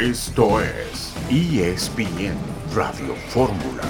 [0.00, 2.38] Esto es ESPN
[2.72, 3.82] Radio Fórmula.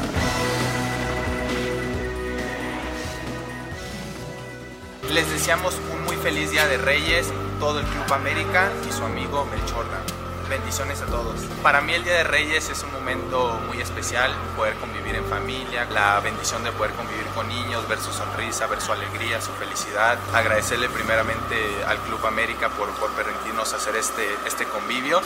[5.11, 7.31] Les deseamos un muy feliz Día de Reyes,
[7.61, 10.01] todo el Club América y su amigo Melchorda.
[10.49, 11.43] Bendiciones a todos.
[11.63, 15.85] Para mí el Día de Reyes es un momento muy especial, poder convivir en familia,
[15.91, 20.17] la bendición de poder convivir con niños, ver su sonrisa, ver su alegría, su felicidad.
[20.33, 25.21] Agradecerle primeramente al Club América por, por permitirnos hacer este, este convivio.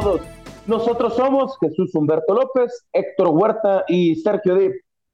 [0.00, 0.20] Todos,
[0.66, 4.72] nosotros somos Jesús Humberto López, Héctor Huerta y Sergio Dip,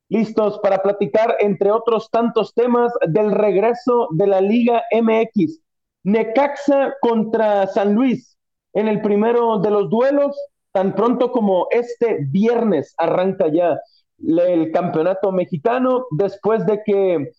[0.08, 5.60] listos para platicar, entre otros tantos temas, del regreso de la Liga MX.
[6.04, 8.38] Necaxa contra San Luis
[8.72, 10.34] en el primero de los duelos,
[10.72, 13.78] tan pronto como este viernes arranca ya
[14.18, 17.32] el campeonato mexicano, después de que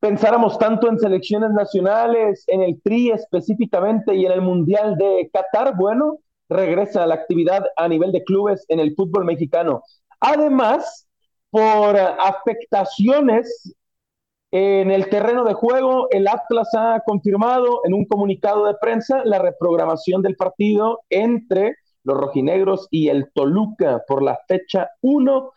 [0.00, 5.76] pensáramos tanto en selecciones nacionales, en el TRI específicamente y en el Mundial de Qatar,
[5.76, 9.82] bueno, regresa la actividad a nivel de clubes en el fútbol mexicano.
[10.20, 11.08] Además,
[11.50, 13.74] por afectaciones
[14.50, 19.38] en el terreno de juego, el Atlas ha confirmado en un comunicado de prensa la
[19.38, 25.50] reprogramación del partido entre los rojinegros y el Toluca por la fecha 1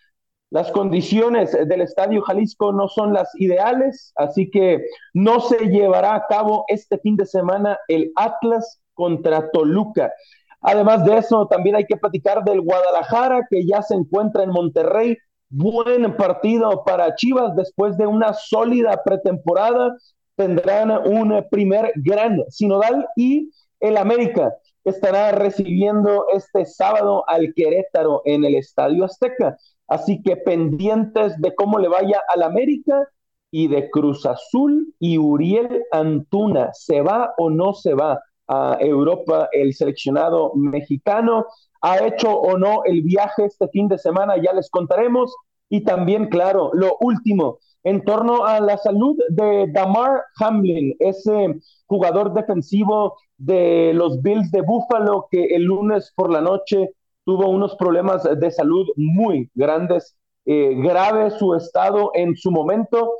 [0.50, 4.82] las condiciones del Estadio Jalisco no son las ideales, así que
[5.14, 10.14] no se llevará a cabo este fin de semana el Atlas contra Toluca.
[10.62, 15.18] Además de eso, también hay que platicar del Guadalajara, que ya se encuentra en Monterrey.
[15.50, 19.96] Buen partido para Chivas después de una sólida pretemporada.
[20.36, 28.46] Tendrán un primer gran sinodal y el América estará recibiendo este sábado al Querétaro en
[28.46, 29.58] el Estadio Azteca.
[29.88, 33.08] Así que pendientes de cómo le vaya al América
[33.52, 36.72] y de Cruz Azul y Uriel Antuna.
[36.74, 41.46] ¿Se va o no se va a Europa el seleccionado mexicano?
[41.82, 44.36] ¿Ha hecho o no el viaje este fin de semana?
[44.38, 45.36] Ya les contaremos.
[45.70, 51.56] Y también, claro, lo último, en torno a la salud de Damar Hamlin, ese
[51.86, 56.90] jugador defensivo de los Bills de Buffalo que el lunes por la noche
[57.26, 63.12] tuvo unos problemas de salud muy grandes, eh, grave su estado en su momento,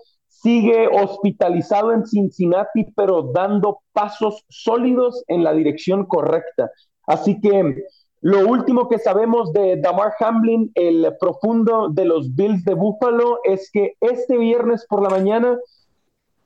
[0.42, 6.72] sigue hospitalizado en Cincinnati, pero dando pasos sólidos en la dirección correcta.
[7.06, 7.84] Así que
[8.22, 13.70] lo último que sabemos de Damar Hamlin, el profundo de los Bills de Buffalo, es
[13.72, 15.58] que este viernes por la mañana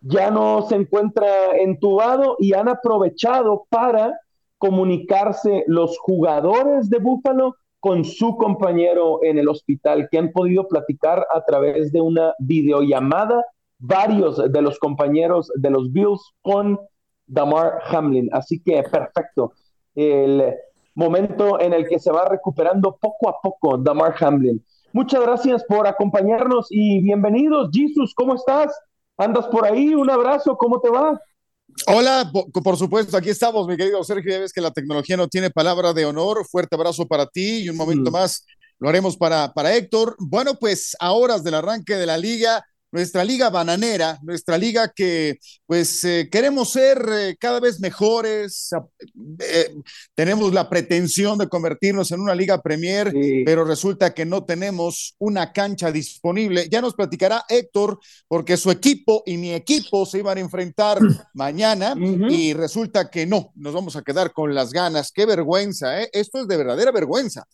[0.02, 4.20] ya no se encuentra entubado y han aprovechado para
[4.58, 11.26] comunicarse los jugadores de Búfalo con su compañero en el hospital, que han podido platicar
[11.34, 13.44] a través de una videollamada
[13.82, 16.80] varios de los compañeros de los Bills con
[17.26, 18.30] Damar Hamlin.
[18.32, 19.54] Así que perfecto.
[19.96, 20.54] El
[20.96, 24.64] momento en el que se va recuperando poco a poco Damar Hamlin.
[24.94, 27.70] Muchas gracias por acompañarnos y bienvenidos.
[27.74, 28.72] Jesus, ¿cómo estás?
[29.18, 29.96] ¿Andas por ahí?
[29.96, 31.20] Un abrazo, ¿cómo te va?
[31.88, 32.30] Hola,
[32.64, 34.32] por, supuesto, aquí estamos, mi querido Sergio.
[34.32, 36.46] Ya ves que la tecnología no tiene palabra de honor.
[36.46, 38.46] Fuerte abrazo para ti y un momento más
[38.80, 40.16] lo haremos para, para Héctor.
[40.20, 45.40] Bueno, pues a horas del arranque de la liga, nuestra liga bananera, nuestra liga que
[45.66, 48.70] pues eh, queremos ser eh, cada vez mejores,
[49.40, 49.74] eh,
[50.14, 53.14] tenemos la pretensión de convertirnos en una liga Premier,
[53.46, 56.68] pero resulta que no tenemos una cancha disponible.
[56.70, 61.00] Ya nos platicará Héctor, porque su equipo y mi equipo se iban a enfrentar
[61.34, 61.96] mañana
[62.30, 65.12] y resulta que no, nos vamos a quedar con las ganas.
[65.12, 67.46] Qué vergüenza, esto es de verdadera vergüenza.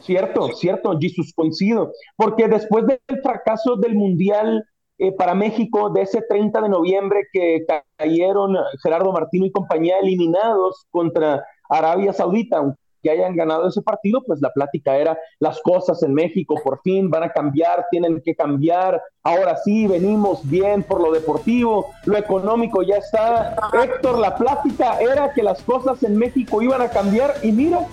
[0.00, 4.64] Cierto, cierto, Jesús, coincido, porque después del fracaso del Mundial
[4.98, 7.64] eh, para México de ese 30 de noviembre que
[7.96, 14.40] cayeron Gerardo Martino y compañía eliminados contra Arabia Saudita, que hayan ganado ese partido, pues
[14.40, 19.00] la plática era las cosas en México por fin van a cambiar, tienen que cambiar,
[19.22, 23.56] ahora sí venimos bien por lo deportivo, lo económico ya está.
[23.82, 27.86] Héctor, la plática era que las cosas en México iban a cambiar y mira,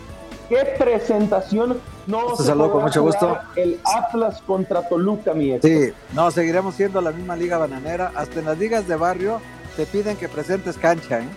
[0.50, 3.38] qué presentación no se saludo con mucho gusto.
[3.56, 8.12] El Atlas contra Toluca, mi Sí, no, seguiremos siendo la misma liga bananera.
[8.16, 9.42] Hasta en las ligas de barrio
[9.76, 11.28] te piden que presentes cancha, ¿eh?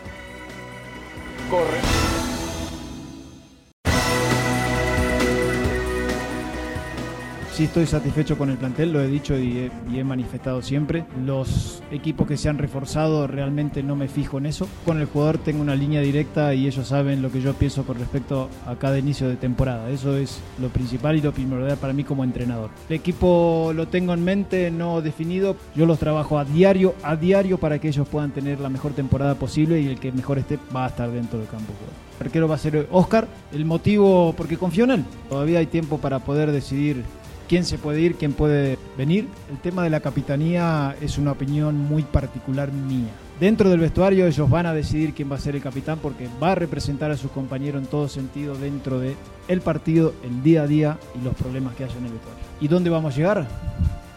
[7.60, 11.04] Sí estoy satisfecho con el plantel, lo he dicho y he, manifestado siempre.
[11.26, 14.66] Los equipos que se han reforzado realmente no me fijo en eso.
[14.86, 17.98] Con el jugador tengo una línea directa y ellos saben lo que yo pienso con
[17.98, 19.90] respecto a cada inicio de temporada.
[19.90, 22.70] Eso es lo principal y lo primordial para mí como entrenador.
[22.88, 25.54] El equipo lo tengo en mente, no definido.
[25.76, 29.34] Yo los trabajo a diario, a diario para que ellos puedan tener la mejor temporada
[29.34, 31.74] posible y el que mejor esté va a estar dentro del campo.
[32.20, 33.28] El arquero va a ser Oscar.
[33.52, 35.04] El motivo, porque confío en él.
[35.28, 37.04] Todavía hay tiempo para poder decidir
[37.50, 39.26] quién se puede ir, quién puede venir.
[39.50, 43.10] El tema de la capitanía es una opinión muy particular mía.
[43.40, 46.52] Dentro del vestuario ellos van a decidir quién va a ser el capitán porque va
[46.52, 49.16] a representar a sus compañeros en todo sentido dentro de
[49.64, 52.44] partido, el día a día y los problemas que haya en el vestuario.
[52.60, 53.48] ¿Y dónde vamos a llegar?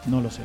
[0.06, 0.44] No lo sé.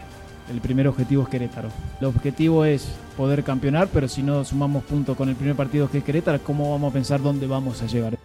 [0.50, 1.68] El primer objetivo es Querétaro.
[2.00, 2.88] El objetivo es
[3.18, 6.70] poder campeonar, pero si no sumamos puntos con el primer partido que es Querétaro, ¿cómo
[6.70, 8.16] vamos a pensar dónde vamos a llegar?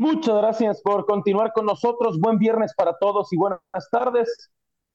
[0.00, 2.20] Muchas gracias por continuar con nosotros.
[2.20, 3.60] Buen viernes para todos y buenas
[3.90, 4.48] tardes.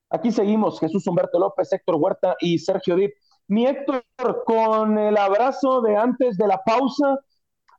[0.10, 3.12] Aquí seguimos Jesús Humberto López, Héctor Huerta y Sergio Dip.
[3.50, 4.06] Mi Héctor,
[4.46, 7.20] con el abrazo de antes de la pausa,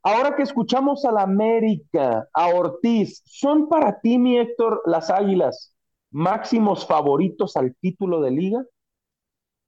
[0.03, 5.75] ahora que escuchamos a la América, a Ortiz, ¿son para ti, mi Héctor, las Águilas
[6.11, 8.63] máximos favoritos al título de liga?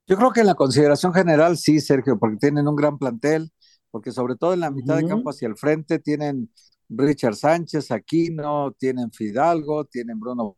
[0.07, 3.51] Yo creo que en la consideración general sí, Sergio, porque tienen un gran plantel,
[3.91, 6.51] porque sobre todo en la mitad de campo hacia el frente tienen
[6.89, 10.57] Richard Sánchez, Aquino, tienen Fidalgo, tienen Bruno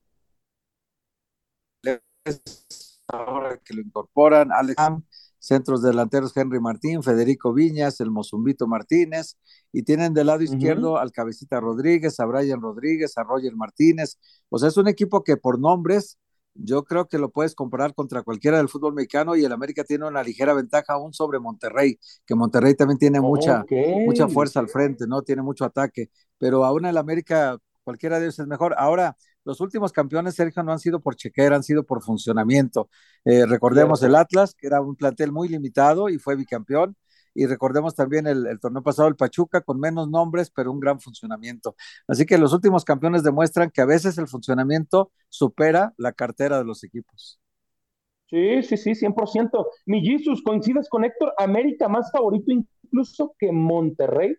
[3.08, 4.76] ahora que lo incorporan, Alex
[5.38, 9.38] centros delanteros Henry Martín, Federico Viñas, el Mozumbito Martínez,
[9.72, 14.18] y tienen del lado izquierdo al Cabecita Rodríguez, a Brian Rodríguez, a Roger Martínez.
[14.50, 16.18] O sea, es un equipo que por nombres
[16.60, 20.06] yo creo que lo puedes comparar contra cualquiera del fútbol mexicano y el América tiene
[20.06, 23.64] una ligera ventaja aún sobre Monterrey, que Monterrey también tiene mucha,
[24.04, 25.22] mucha fuerza al frente, ¿no?
[25.22, 28.74] Tiene mucho ataque, pero aún el América, cualquiera de ellos es mejor.
[28.76, 32.90] Ahora, los últimos campeones, Sergio, no han sido por chequera, han sido por funcionamiento.
[33.24, 36.96] Eh, recordemos el Atlas, que era un plantel muy limitado y fue bicampeón
[37.38, 41.76] y recordemos también el, torneo pasado el Pachuca con menos nombres, pero un gran funcionamiento.
[42.08, 46.64] Así que los últimos campeones demuestran que a veces el funcionamiento supera la cartera de
[46.64, 47.38] los equipos.
[48.26, 49.66] Sí, sí, sí, 100%.
[49.86, 51.32] Mi Jesus, ¿coincides con Héctor?
[51.38, 54.34] América más favorito incluso que Monterrey.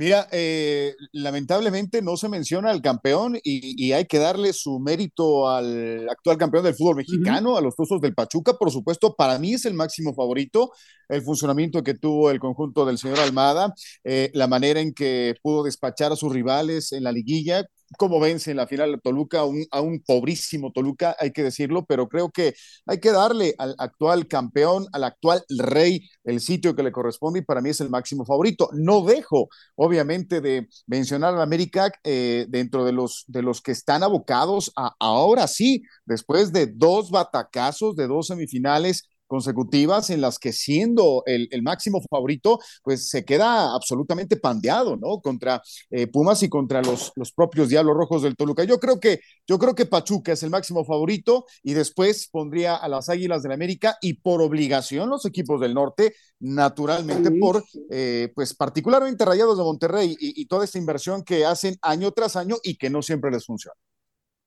[0.00, 6.08] Mira, eh, lamentablemente no se menciona al campeón y, hay que darle su mérito al
[6.08, 9.66] actual campeón del fútbol mexicano, a los Tuzos del Pachuca, por supuesto, para mí es
[9.66, 10.72] el máximo favorito,
[11.10, 15.64] el funcionamiento que tuvo el conjunto del señor Almada, eh, la manera en que pudo
[15.64, 17.66] despachar a sus rivales en la liguilla,
[17.98, 22.08] cómo vence en la final a Toluca, a un pobrísimo Toluca, hay que decirlo, pero
[22.08, 22.54] creo que
[22.86, 27.42] hay que darle al actual campeón, al actual rey, el sitio que le corresponde y
[27.42, 28.70] para mí es el máximo favorito.
[28.72, 34.02] No dejo, obviamente, de mencionar a América eh, dentro de los, de los que están
[34.02, 40.52] abocados a ahora sí, después de dos batacazos, de dos semifinales consecutivas en las que
[40.52, 45.20] siendo el, máximo favorito, pues se queda absolutamente pandeado, ¿no?
[45.20, 48.64] Contra eh, Pumas y contra los, los propios Diablos Rojos del Toluca.
[48.64, 52.88] Yo creo que, yo creo que Pachuca es el máximo favorito y después pondría a
[52.88, 58.32] las Águilas del la América y por obligación los equipos del norte, naturalmente por, eh,
[58.34, 62.56] pues particularmente Rayados de Monterrey y, y toda esta inversión que hacen año tras año
[62.64, 63.76] y que no siempre les funciona.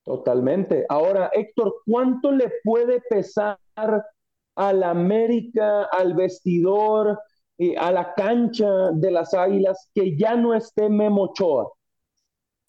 [0.04, 0.86] Totalmente.
[0.90, 3.58] Ahora, Héctor, ¿cuánto le puede pesar
[4.56, 7.20] al América, al vestidor,
[7.58, 11.72] y a la cancha de las Águilas que ya no esté Memo Ochoa?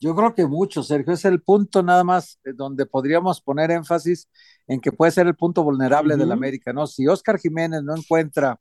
[0.00, 1.14] Yo creo que mucho, Sergio.
[1.14, 4.29] Es el punto nada más eh, donde podríamos poner énfasis
[4.67, 6.86] en que puede ser el punto vulnerable del América, ¿no?
[6.86, 8.60] Si Oscar Jiménez no encuentra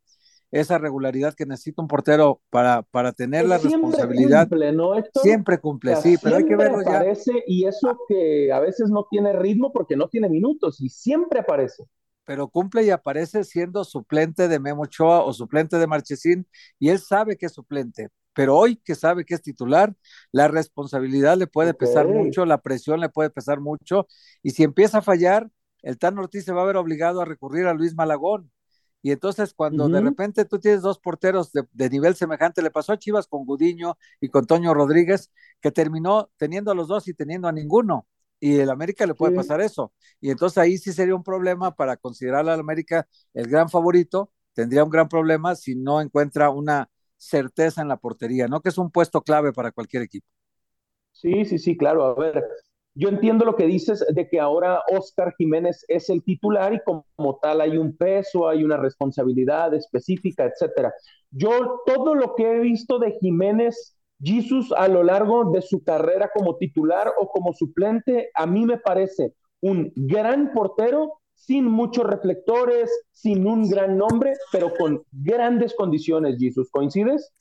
[0.51, 4.48] esa regularidad que necesita un portero para, para tener la responsabilidad.
[4.48, 8.89] Cumple, ¿no, Siempre cumple, sí, pero hay que verlo aparece, Y eso que a veces
[8.92, 11.84] no tiene ritmo porque no tiene minutos y siempre aparece
[12.25, 16.48] pero cumple y aparece siendo suplente de Memo Ochoa o suplente de Marchesín,
[16.80, 19.96] y él sabe que es suplente, pero hoy que sabe que es titular,
[20.32, 24.08] la responsabilidad le puede pesar mucho, la presión le puede pesar mucho,
[24.42, 25.50] y si empieza a fallar,
[25.82, 28.51] el Tan Ortiz se va a ver obligado a recurrir a Luis Malagón.
[29.06, 32.94] Y entonces cuando de repente tú tienes dos porteros de, de, nivel semejante, le pasó
[32.94, 37.13] a Chivas con Gudiño y con Toño Rodríguez, que terminó teniendo a los dos y
[37.13, 38.08] teniendo a ninguno
[38.44, 39.94] y el América le puede pasar eso.
[40.20, 44.84] Y entonces ahí sí sería un problema para considerar al América el gran favorito, tendría
[44.84, 48.60] un gran problema si no encuentra una certeza en la portería, ¿no?
[48.60, 50.28] Que es un puesto clave para cualquier equipo.
[51.14, 52.04] Sí, sí, sí, claro.
[52.04, 52.44] A ver,
[52.96, 57.40] yo entiendo lo que dices de que ahora Oscar Jiménez es el titular y como
[57.42, 60.94] tal hay un peso, hay una responsabilidad específica, etcétera.
[61.32, 66.30] Yo todo lo que he visto de Jiménez Jesus a lo largo de su carrera
[66.34, 72.89] como titular o como suplente, a mí me parece un gran portero sin muchos reflectores,
[73.12, 76.70] sin un gran nombre, pero con grandes condiciones, Jesus.
[76.72, 77.32] ¿Coincides?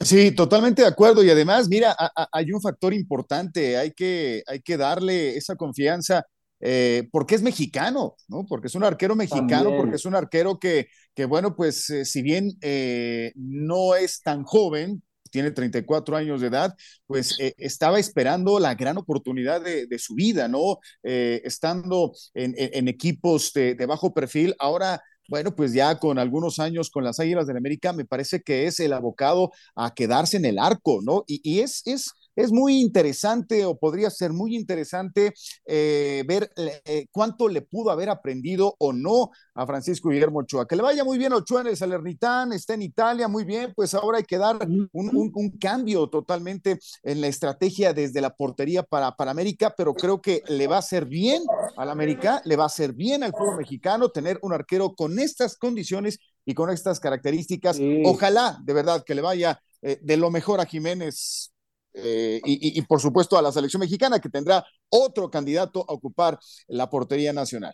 [0.00, 1.24] Sí, totalmente de acuerdo.
[1.24, 1.96] Y además, mira,
[2.32, 6.26] hay un factor importante, hay que, hay que darle esa confianza.
[6.58, 8.46] Eh, porque es mexicano, ¿no?
[8.48, 12.22] Porque es un arquero mexicano, porque es un arquero que, que bueno, pues eh, si
[12.22, 15.02] bien eh, no es tan joven,
[15.36, 16.74] tiene 34 años de edad,
[17.06, 20.78] pues estaba esperando la gran oportunidad de, su vida, ¿no?
[21.02, 27.20] estando en, equipos de, bajo perfil, ahora bueno, pues ya con algunos años con las
[27.20, 31.24] Águilas del América, me parece que es el abocado a quedarse en el arco, ¿no?
[31.26, 35.32] Y, y es, es, es muy interesante o podría ser muy interesante
[35.64, 40.68] eh, ver eh, cuánto le pudo haber aprendido o no a Francisco Guillermo Ochoa.
[40.68, 43.94] Que le vaya muy bien Ochoa en el Salernitán, está en Italia, muy bien, pues
[43.94, 44.58] ahora hay que dar
[44.92, 50.42] un, cambio totalmente en la estrategia desde la portería para, para América, pero creo que
[50.48, 51.42] le va a hacer bien
[51.76, 55.56] al América, le va a hacer bien al fútbol mexicano tener un arquero con estas
[55.56, 57.78] condiciones y con estas características.
[58.04, 61.52] Ojalá, de verdad, que le vaya eh, de lo mejor a Jiménez
[61.98, 66.38] eh, y, por supuesto a la selección mexicana que tendrá otro candidato a ocupar
[66.68, 67.72] la portería nacional.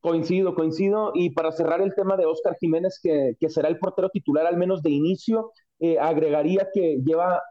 [0.00, 1.12] Coincido, coincido.
[1.14, 4.82] Y para cerrar el tema de Oscar Jiménez, que, será el portero titular al menos
[4.82, 7.42] de inicio, eh, agregaría que lleva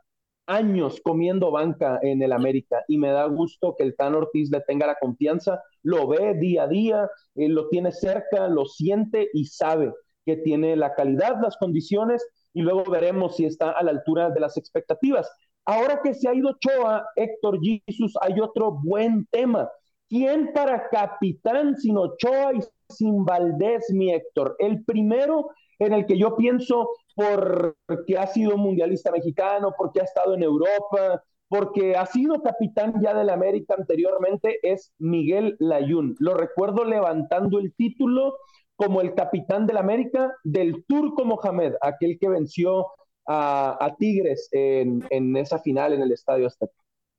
[0.45, 4.61] años comiendo banca en el América y me da gusto que el Tan Ortiz le
[4.61, 9.45] tenga la confianza, lo ve día a día, eh, lo tiene cerca, lo siente y
[9.45, 9.93] sabe
[10.25, 12.25] que tiene la calidad, las condiciones
[12.57, 15.31] y luego veremos si está a la altura de las expectativas.
[15.63, 19.69] Ahora que se ha ido Choa, Héctor Jesus, hay otro buen tema.
[20.09, 24.55] ¿Quién para capitán sin Ochoa y sin Valdés, mi Héctor?
[24.57, 30.33] El primero en el que yo pienso porque ha sido mundialista mexicano, porque ha estado
[30.33, 36.15] en Europa, porque ha sido capitán ya del América anteriormente, es Miguel Layún.
[36.17, 38.33] Lo recuerdo levantando el título
[38.77, 42.87] como el capitán del América del Turco Mohamed, aquel que venció
[43.27, 46.73] a, Tigres en, esa final en el Estadio Azteca.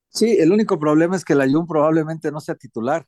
[0.09, 3.05] Sí, el único problema es que el Ayun probablemente no sea titular.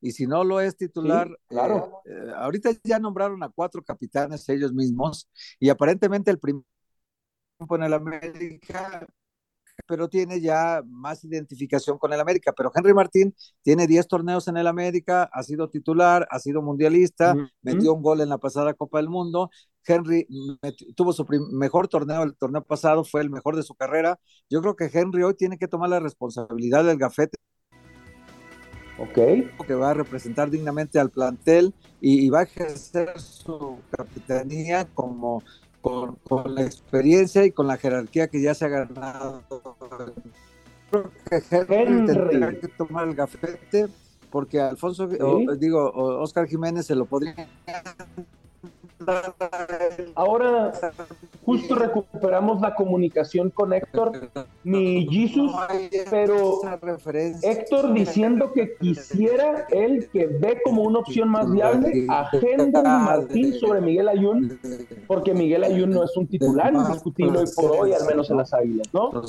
[0.00, 2.02] Y si no lo es titular, claro.
[2.06, 5.28] Eh, eh, ahorita ya nombraron a cuatro capitanes ellos mismos
[5.58, 6.62] y aparentemente el primer
[7.58, 9.04] en el América
[9.86, 12.52] pero tiene ya más identificación con el América.
[12.56, 17.34] Pero Henry Martín tiene 10 torneos en el América, ha sido titular, ha sido mundialista,
[17.62, 19.50] metió un gol en la pasada Copa del Mundo.
[19.86, 20.26] Henry
[20.94, 24.20] tuvo su mejor torneo el torneo pasado, fue el mejor de su carrera.
[24.50, 27.38] Yo creo que Henry hoy tiene que tomar la responsabilidad del gafete.
[28.98, 29.14] Ok.
[29.66, 35.42] Que va a representar dignamente al plantel y, y va a ejercer su capitanía como
[35.80, 36.18] con,
[36.54, 39.42] la experiencia y con la jerarquía que ya se ha ganado.
[40.90, 43.88] Creo que Henry tendría que tomar el gafete
[44.30, 45.08] porque Alfonso,
[45.56, 47.34] digo, Oscar Jiménez se lo podría
[50.14, 50.72] Ahora
[51.44, 54.30] justo recuperamos la comunicación con Héctor,
[54.64, 55.50] mi Jesus,
[56.10, 56.60] pero
[57.42, 63.54] Héctor diciendo que quisiera él que ve como una opción más viable a Henry Martín
[63.54, 64.60] sobre Miguel Ayun,
[65.06, 68.52] porque Miguel Ayun no es un titular indiscutible hoy por hoy, al menos en las
[68.52, 69.22] águilas, ¿no?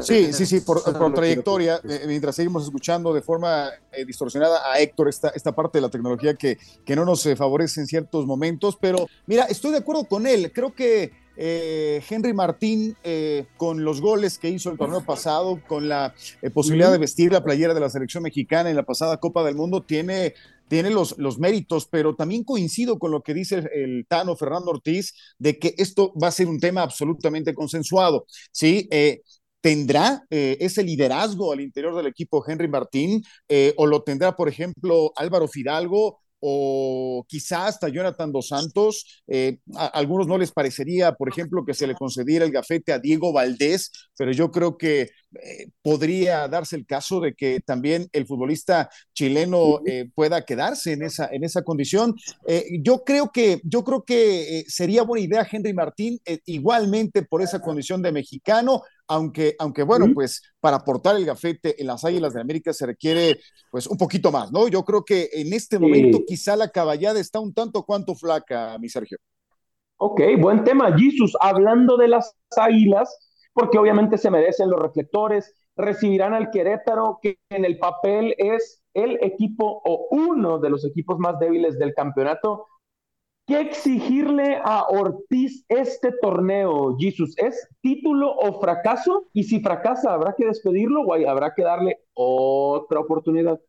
[0.00, 0.82] Sí, sí, sí, por,
[1.14, 5.82] trayectoria, eh, mientras seguimos escuchando de forma eh, distorsionada a Héctor esta, esta parte de
[5.82, 9.78] la tecnología que, que no nos eh, favorece en ciertos momentos, pero mira, estoy de
[9.78, 10.52] acuerdo con él.
[10.52, 15.88] Creo que eh, Henry Martín, eh, con los goles que hizo el torneo pasado, con
[15.88, 19.42] la eh, posibilidad de vestir la playera de la selección mexicana en la pasada Copa
[19.42, 20.34] del Mundo, tiene,
[20.68, 25.14] tiene los, los méritos, pero también coincido con lo que dice el, Tano Fernando Ortiz,
[25.38, 28.26] de que esto va a ser un tema absolutamente consensuado.
[28.50, 28.88] ¿sí?
[29.60, 33.22] ¿Tendrá ese liderazgo al interior del equipo Henry Martín
[33.76, 39.22] o lo tendrá, por ejemplo, Álvaro Fidalgo o quizás hasta Jonathan Dos Santos.
[39.28, 42.98] Eh, a, algunos no les parecería, por ejemplo, que se le concediera el gafete a
[42.98, 48.26] Diego Valdés, pero yo creo que eh, podría darse el caso de que también el
[48.26, 52.16] futbolista chileno eh, pueda quedarse en esa, en esa condición.
[52.82, 58.02] yo creo que, yo creo que sería buena idea Henry Martín, igualmente por esa condición
[58.02, 58.82] de mexicano,
[59.12, 63.38] aunque, aunque bueno, pues para aportar el gafete en las Águilas de América se requiere
[63.70, 64.68] pues un poquito más, ¿no?
[64.68, 68.88] Yo creo que en este momento quizá la caballada está un tanto cuanto flaca, mi
[68.88, 69.18] Sergio.
[69.98, 71.36] Ok, buen tema, Jesus.
[71.40, 73.14] Hablando de las Águilas,
[73.52, 79.18] porque obviamente se merecen los reflectores, recibirán al Querétaro, que en el papel es el
[79.22, 82.66] equipo o uno de los equipos más débiles del campeonato.
[83.44, 87.36] ¿Qué exigirle a Ortiz este torneo, Jesus?
[87.38, 89.26] ¿Es título o fracaso?
[89.32, 93.60] Y si fracasa, ¿habrá que despedirlo o habrá que darle otra oportunidad?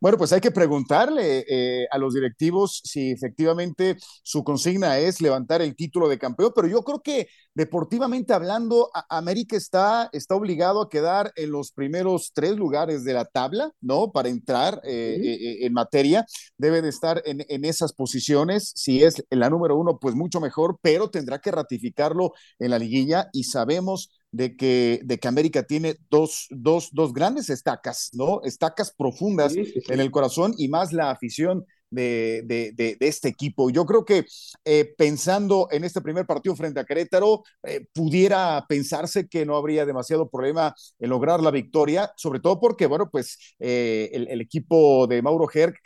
[0.00, 5.62] Bueno, pues hay que preguntarle eh, a los directivos si efectivamente su consigna es levantar
[5.62, 10.88] el título de campeón, pero yo creo que deportivamente hablando, América está, está obligado a
[10.88, 14.12] quedar en los primeros tres lugares de la tabla, ¿no?
[14.12, 16.24] Para entrar eh, eh, en materia,
[16.58, 18.72] debe de estar en, en, esas posiciones.
[18.76, 23.28] Si es la número uno, pues mucho mejor, pero tendrá que ratificarlo en la liguilla
[23.32, 28.42] y sabemos de que, de que América tiene dos, dos, dos grandes estacas, ¿no?
[28.42, 31.64] Estacas profundas en el corazón y más la afición
[31.96, 33.70] de, de, este equipo.
[33.70, 34.24] Yo creo que
[34.64, 39.84] eh, pensando en este primer partido frente a Querétaro, eh, pudiera pensarse que no habría
[39.84, 45.22] demasiado problema en lograr la victoria, sobre todo porque, bueno, pues eh, el, equipo de
[45.22, 45.76] Mauro Herc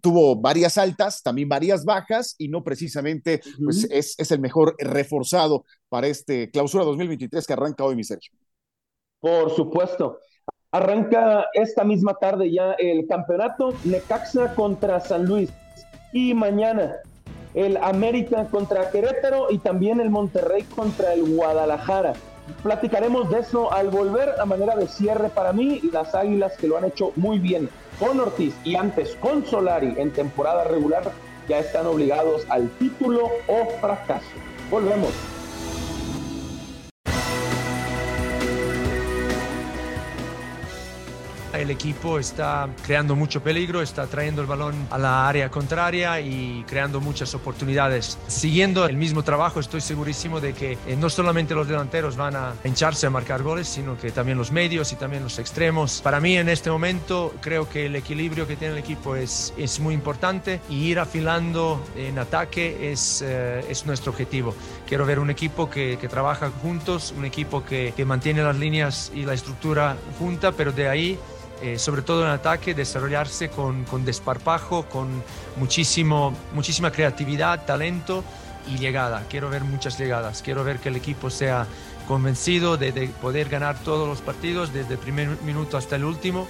[0.00, 5.64] tuvo varias altas, también varias bajas y no precisamente pues, es, es el mejor reforzado
[5.88, 8.32] para este clausura 2023 que arranca hoy, mi Sergio.
[9.20, 10.18] Por supuesto.
[10.76, 15.50] Arranca esta misma tarde ya el campeonato Necaxa contra San Luis.
[16.12, 16.96] Y mañana
[17.54, 22.12] el América contra Querétaro y también el Monterrey contra el Guadalajara.
[22.62, 26.76] Platicaremos de eso al volver a manera de cierre para mí las Águilas que lo
[26.76, 31.10] han hecho muy bien con Ortiz y antes con Solari en temporada regular
[31.48, 34.26] ya están obligados al título o fracaso.
[34.70, 35.35] Volvemos.
[41.58, 46.64] El equipo está creando mucho peligro, está trayendo el balón a la área contraria y
[46.66, 48.18] creando muchas oportunidades.
[48.26, 52.54] Siguiendo el mismo trabajo, estoy segurísimo de que eh, no solamente los delanteros van a
[52.64, 56.00] hincharse a marcar goles, sino que también los medios y también los extremos.
[56.02, 59.80] Para mí en este momento creo que el equilibrio que tiene el equipo es, es
[59.80, 64.54] muy importante y ir afilando en ataque es, eh, es nuestro objetivo.
[64.86, 69.10] Quiero ver un equipo que, que trabaja juntos, un equipo que, que mantiene las líneas
[69.14, 71.18] y la estructura junta, pero de ahí
[71.62, 75.22] eh, sobre todo en ataque, desarrollarse con, con, desparpajo, con
[75.56, 78.22] muchísimo, muchísima creatividad, talento
[78.68, 79.24] y llegada.
[79.28, 81.66] Quiero ver muchas llegadas, quiero ver que el equipo sea
[82.06, 86.46] convencido de, de poder ganar todos los partidos desde el primer minuto hasta el último.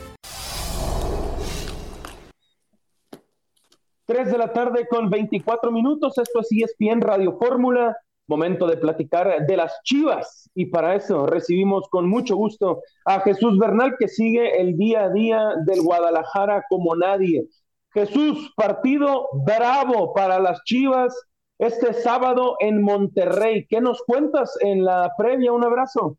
[4.06, 7.97] 3 de la tarde con 24 minutos, esto es ESPN Radio Fórmula.
[8.28, 13.56] Momento de platicar de las Chivas y para eso recibimos con mucho gusto a Jesús
[13.56, 17.47] Bernal que sigue el día a día del Guadalajara como nadie.
[17.93, 21.15] Jesús, partido bravo para las Chivas
[21.58, 23.65] este sábado en Monterrey.
[23.69, 25.52] ¿Qué nos cuentas en la previa?
[25.52, 26.17] Un abrazo.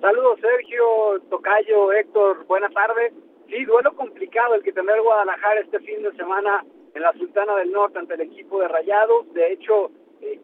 [0.00, 3.14] Saludos Sergio, Tocayo, Héctor, buenas tardes.
[3.48, 7.54] Sí, duelo complicado el que tendrá el Guadalajara este fin de semana en la Sultana
[7.56, 9.32] del Norte ante el equipo de Rayados.
[9.32, 9.90] De hecho,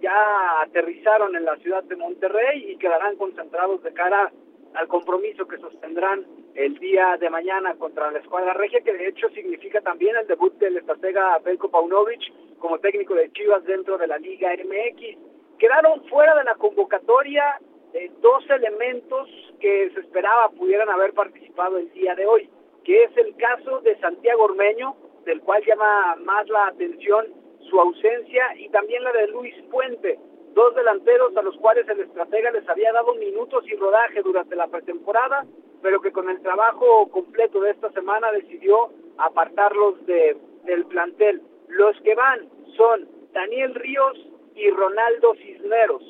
[0.01, 4.33] ya aterrizaron en la ciudad de Monterrey y quedarán concentrados de cara
[4.75, 9.29] al compromiso que sostendrán el día de mañana contra la escuadra regia, que de hecho
[9.31, 14.19] significa también el debut del estratega Belko Paunovic como técnico de Chivas dentro de la
[14.19, 15.19] Liga MX.
[15.59, 17.59] Quedaron fuera de la convocatoria
[17.93, 19.29] eh, dos elementos
[19.61, 22.49] que se esperaba pudieran haber participado el día de hoy,
[22.85, 28.45] que es el caso de Santiago Ormeño, del cual llama más la atención su ausencia
[28.57, 30.19] y también la de Luis Puente,
[30.55, 34.69] dos delanteros a los cuales el estratega les había dado minutos y rodaje durante la
[34.69, 35.47] pretemporada,
[35.83, 41.43] pero que con el trabajo completo de esta semana decidió apartarlos de, del plantel.
[41.69, 46.03] Los que van son Daniel Ríos y Ronaldo Cisneros.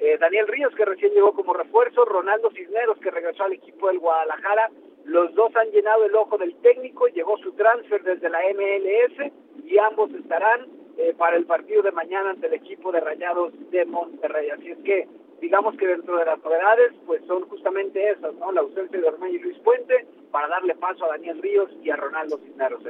[0.00, 4.00] Eh, Daniel Ríos, que recién llegó como refuerzo, Ronaldo Cisneros, que regresó al equipo del
[4.00, 4.70] Guadalajara.
[5.04, 9.32] Los dos han llenado el ojo del técnico, llegó su transfer desde la MLS
[9.64, 13.84] y ambos estarán eh, para el partido de mañana ante el equipo de Rayados de
[13.86, 14.50] Monterrey.
[14.50, 15.08] Así es que
[15.40, 18.52] digamos que dentro de las novedades pues son justamente esas, ¿no?
[18.52, 21.96] La ausencia de Ormeño y Luis Puente para darle paso a Daniel Ríos y a
[21.96, 22.82] Ronaldo Cisneros.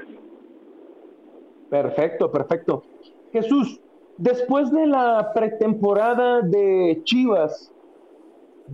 [1.70, 2.82] Perfecto, perfecto.
[3.32, 3.80] Jesús,
[4.18, 7.72] después de la pretemporada de Chivas,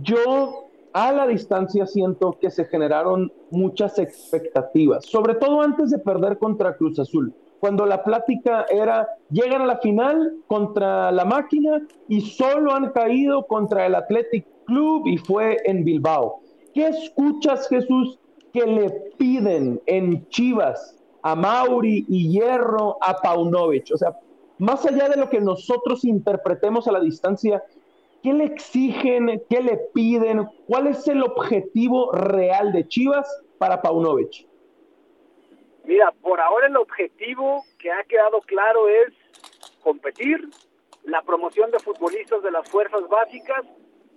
[0.01, 6.37] yo a la distancia siento que se generaron muchas expectativas, sobre todo antes de perder
[6.37, 12.21] contra Cruz Azul cuando la plática era, llegan a la final contra la máquina y
[12.21, 16.41] solo han caído contra el Athletic Club y fue en Bilbao.
[16.73, 18.19] ¿Qué escuchas, Jesús,
[18.53, 23.91] que le piden en Chivas a Mauri y Hierro, a Paunovic?
[23.93, 24.17] O sea,
[24.57, 27.63] más allá de lo que nosotros interpretemos a la distancia,
[28.23, 29.41] ¿qué le exigen?
[29.49, 30.47] ¿Qué le piden?
[30.67, 34.48] ¿Cuál es el objetivo real de Chivas para Paunovic?
[35.89, 39.11] Mira, por ahora el objetivo que ha quedado claro es
[39.81, 40.39] competir,
[41.03, 43.65] la promoción de futbolistas de las fuerzas básicas,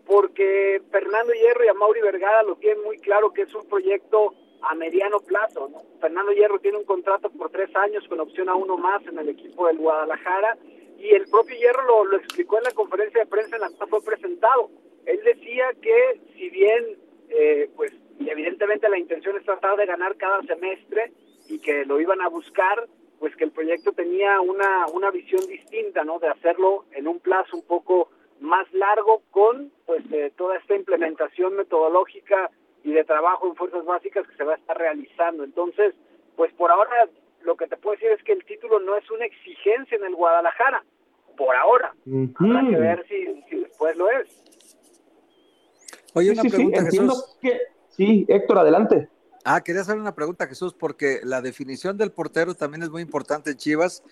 [0.04, 4.74] porque Fernando Hierro y Amaury Vergara lo tienen muy claro que es un proyecto a
[4.74, 5.70] mediano plazo.
[5.98, 9.30] Fernando Hierro tiene un contrato por tres años con opción a uno más en el
[9.30, 10.58] equipo del Guadalajara
[10.98, 14.04] y el propio Hierro lo, explicó en la conferencia de prensa en la que fue
[14.04, 14.68] presentado.
[15.06, 16.98] Él decía que si bien,
[17.30, 21.11] eh, pues evidentemente la intención es tratar de ganar cada semestre
[21.52, 22.88] y que lo iban a buscar,
[23.18, 26.18] pues que el proyecto tenía una, una visión distinta, ¿no?
[26.18, 28.08] De hacerlo en un plazo un poco
[28.40, 32.50] más largo con pues eh, toda esta implementación metodológica
[32.82, 35.44] y de trabajo en fuerzas básicas que se va a estar realizando.
[35.44, 35.94] Entonces,
[36.36, 37.08] pues por ahora
[37.42, 40.14] lo que te puedo decir es que el título no es una exigencia en el
[40.14, 40.82] Guadalajara,
[41.36, 41.94] por ahora.
[42.36, 44.42] Habrá que ver si, si después lo es.
[46.14, 47.38] Oye, una pregunta, Jesús.
[47.90, 49.08] Sí, Héctor, adelante.
[49.44, 53.50] Ah, quería hacer una pregunta, Jesús, porque la definición del portero también es muy importante
[53.50, 54.02] en Chivas.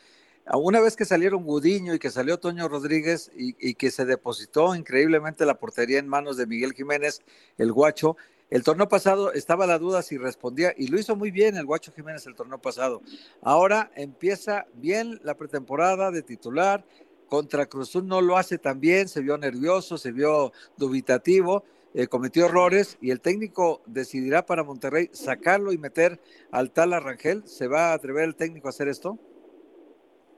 [0.53, 4.75] Una vez que salieron Gudiño y que salió Toño Rodríguez y, y, que se depositó
[4.75, 7.21] increíblemente la portería en manos de Miguel Jiménez,
[7.59, 8.17] el guacho,
[8.51, 11.93] el torneo pasado estaba la duda si respondía y lo hizo muy bien el guacho
[11.93, 13.01] Jiménez el torneo pasado.
[13.43, 16.85] Ahora empieza bien la pretemporada de titular,
[17.29, 22.47] contra Cruzul no lo hace tan bien, se vio nervioso, se vio dubitativo, eh, cometió
[22.47, 26.21] errores y el técnico decidirá para Monterrey sacarlo y meter
[26.53, 27.47] al tal Arrangel.
[27.47, 29.19] ¿Se va a atrever el técnico a hacer esto?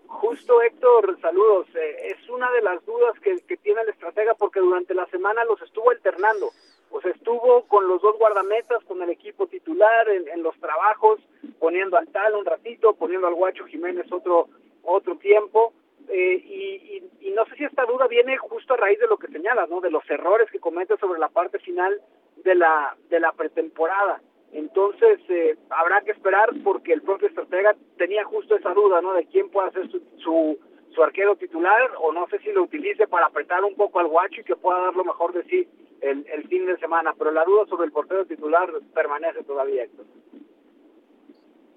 [0.06, 1.66] Justo Héctor, saludos.
[1.74, 5.60] Eh, es una de las dudas que, tiene el estratega porque durante la semana los
[5.60, 6.50] estuvo alternando.
[6.90, 11.20] Pues estuvo con los dos guardametas, con el equipo titular, en, en los trabajos,
[11.58, 14.48] poniendo al tal un ratito, poniendo al Guacho Jiménez otro,
[14.82, 15.72] otro tiempo
[16.08, 19.28] eh, y, y, no sé si esta duda viene justo a raíz de lo que
[19.28, 19.80] señalas, ¿no?
[19.80, 22.00] De los errores que comete sobre la parte final
[22.36, 24.20] de la, de la pretemporada.
[24.52, 29.14] Entonces, eh, habrá que esperar porque el propio estratega tenía justo esa duda, ¿no?
[29.14, 30.58] De quién puede ser su, su,
[30.94, 34.40] su arquero titular o no sé si lo utilice para apretar un poco al guacho
[34.40, 35.66] y que pueda dar lo mejor de sí
[36.02, 37.14] el, el fin de semana.
[37.16, 39.86] Pero la duda sobre el portero titular permanece todavía.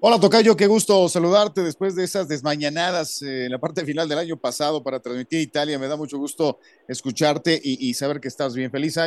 [0.08, 4.20] Hola Tocayo, qué gusto saludarte después de esas desmañanadas eh, en la parte final del
[4.20, 5.80] año pasado para transmitir Italia.
[5.80, 9.00] Me da mucho gusto escucharte y, saber que estás bien feliz.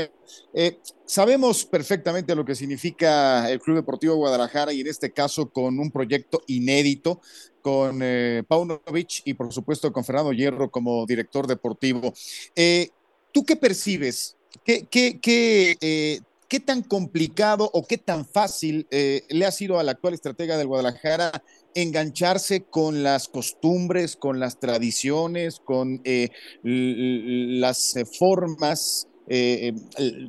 [0.53, 5.79] Eh, sabemos perfectamente lo que significa el Club Deportivo Guadalajara y en este caso con
[5.79, 7.21] un proyecto inédito
[7.63, 12.13] con eh, Paunovic y por supuesto con Fernando Hierro como director deportivo.
[12.57, 12.89] Eh,
[13.31, 14.37] ¿Tú qué percibes?
[14.65, 19.91] ¿Qué, qué, qué ¿Qué tan complicado o qué tan fácil eh, le ha sido al
[19.91, 26.31] actual estratega del Guadalajara engancharse con las costumbres, con las tradiciones, con eh,
[26.63, 29.75] las eh, formas eh,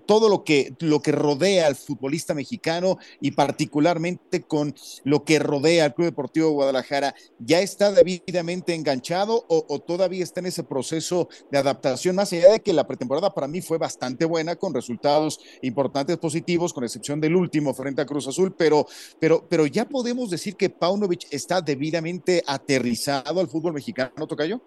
[0.06, 5.86] todo lo que, lo que rodea al futbolista mexicano y particularmente con lo que rodea
[5.86, 11.30] al Club Deportivo Guadalajara, ¿ya está debidamente enganchado o, o, todavía está en ese proceso
[11.52, 12.16] de adaptación?
[12.16, 16.74] Más allá de que la pretemporada para mí fue bastante buena, con resultados importantes positivos,
[16.74, 18.86] con excepción del último frente a Cruz Azul, pero,
[19.20, 24.62] pero, pero ya podemos decir que Paunovic está debidamente aterrizado al fútbol mexicano, Tocayo.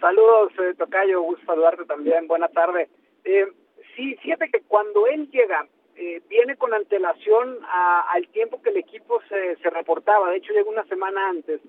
[0.00, 2.88] Saludos, eh, Tocayo, gusto saludarte también, buena tarde.
[3.24, 3.46] Eh,
[3.96, 8.78] sí, fíjate que cuando él llega, eh, viene con antelación a, al tiempo que el
[8.78, 11.60] equipo se, se reportaba, de hecho llegó una semana antes,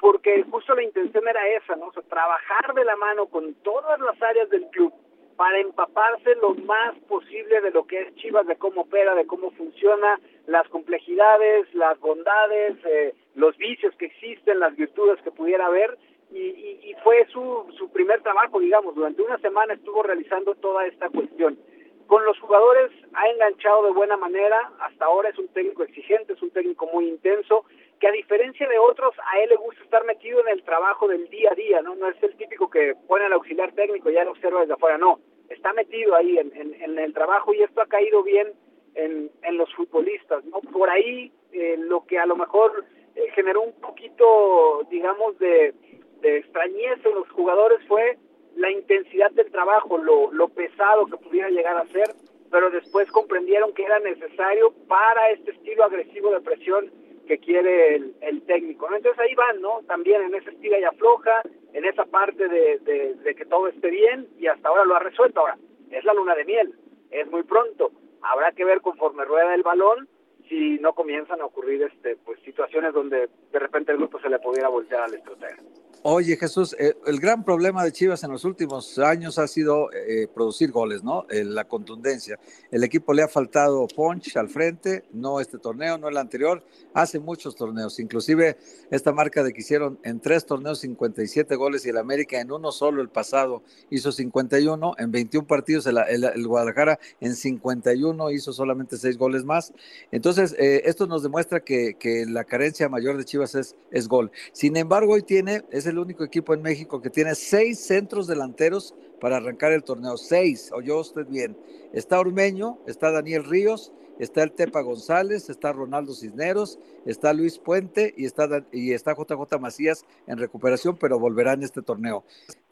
[0.00, 1.90] porque justo la intención era esa, ¿no?
[2.08, 4.92] Trabajar de la mano con todas las áreas del club
[5.36, 9.50] para empaparse lo más posible de lo que es Chivas, de cómo opera, de cómo
[9.52, 15.96] funciona, las complejidades, las bondades, eh, los vicios que existen, las virtudes que pudiera haber,
[16.32, 20.86] y, y, y, fue su, su primer trabajo, digamos, durante una semana estuvo realizando toda
[20.86, 21.58] esta cuestión.
[22.06, 26.42] Con los jugadores ha enganchado de buena manera, hasta ahora es un técnico exigente, es
[26.42, 27.64] un técnico muy intenso,
[28.00, 31.28] que a diferencia de otros, a él le gusta estar metido en el trabajo del
[31.28, 31.94] día a día, ¿no?
[31.94, 34.98] No es el típico que pone al auxiliar técnico y ya lo observa desde afuera,
[34.98, 38.52] no, está metido ahí en, en, en el trabajo y esto ha caído bien
[38.94, 40.60] en, en los futbolistas, ¿no?
[40.60, 45.74] Por ahí eh, lo que a lo mejor eh, generó un poquito, digamos, de
[46.22, 48.16] de extrañeza en los jugadores fue
[48.56, 52.14] la intensidad del trabajo, lo, lo pesado que pudiera llegar a ser,
[52.50, 56.90] pero después comprendieron que era necesario para este estilo agresivo de presión
[57.26, 58.88] que quiere el, el técnico.
[58.90, 58.96] ¿no?
[58.96, 59.80] Entonces ahí van, ¿no?
[59.86, 63.90] También en esa estira y afloja, en esa parte de, de, de que todo esté
[63.90, 65.40] bien y hasta ahora lo ha resuelto.
[65.40, 65.56] Ahora,
[65.90, 66.74] es la luna de miel,
[67.10, 67.90] es muy pronto.
[68.22, 70.08] Habrá que ver conforme rueda el balón
[70.52, 74.38] si no comienzan a ocurrir este pues situaciones donde de repente el grupo se le
[74.38, 75.56] pudiera voltear al estratega.
[76.04, 80.26] Oye, Jesús, eh, el gran problema de Chivas en los últimos años ha sido eh,
[80.34, 81.26] producir goles, ¿no?
[81.30, 82.40] Eh, la contundencia.
[82.72, 87.20] El equipo le ha faltado punch al frente, no este torneo, no el anterior, hace
[87.20, 88.56] muchos torneos, inclusive
[88.90, 92.72] esta marca de que hicieron en tres torneos 57 goles y el América en uno
[92.72, 99.16] solo el pasado hizo 51, en 21 partidos el, Guadalajara en 51 hizo solamente seis
[99.16, 99.72] goles más.
[100.10, 101.96] Entonces, esto nos demuestra que,
[102.28, 104.30] la carencia mayor de Chivas es, es gol.
[104.52, 108.94] Sin embargo, hoy tiene, es el único equipo en México que tiene seis centros delanteros
[109.20, 110.16] para arrancar el torneo.
[110.16, 111.56] Seis, oyó usted bien.
[111.92, 118.14] Está Ormeño, está Daniel Ríos, está el Tepa González, está Ronaldo Cisneros, está Luis Puente
[118.16, 122.24] y está, y está JJ Macías en recuperación, pero volverá en este torneo.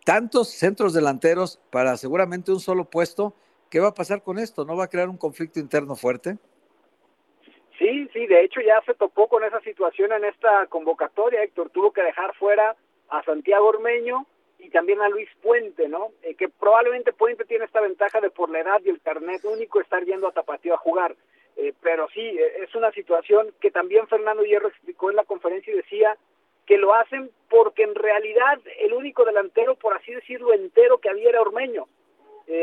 [0.04, 3.34] Tantos centros delanteros para seguramente un solo puesto.
[3.68, 4.64] ¿Qué va a pasar con esto?
[4.64, 6.38] ¿No va a crear un conflicto interno fuerte?
[7.80, 11.70] Sí, sí, de hecho ya se topó con esa situación en esta convocatoria, Héctor.
[11.70, 12.76] Tuvo que dejar fuera
[13.08, 14.26] a Santiago Ormeño
[14.58, 16.08] y también a Luis Puente, ¿no?
[16.22, 19.80] Eh, que probablemente Puente tiene esta ventaja de por la edad y el carnet único
[19.80, 21.16] estar yendo a Tapatío a jugar.
[21.56, 25.72] Eh, pero sí, eh, es una situación que también Fernando Hierro explicó en la conferencia
[25.72, 26.18] y decía
[26.66, 31.30] que lo hacen porque en realidad el único delantero, por así decirlo, entero que había
[31.30, 31.88] era Ormeño.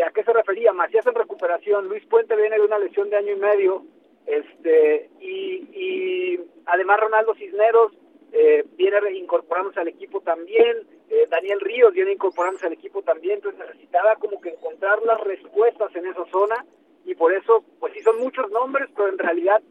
[0.06, 0.74] ¿A qué se refería?
[0.74, 3.86] Macías en recuperación, Luis Puente viene de una lesión de año y medio,
[4.28, 7.94] este y, además Ronaldo Cisneros
[8.34, 13.60] eh, viene incorporándose al equipo también, eh, Daniel Ríos viene incorporándose al equipo también, entonces
[13.60, 16.66] necesitaba como que encontrar las respuestas en esa zona
[17.06, 19.62] y por eso, pues sí son muchos nombres, pero en realidad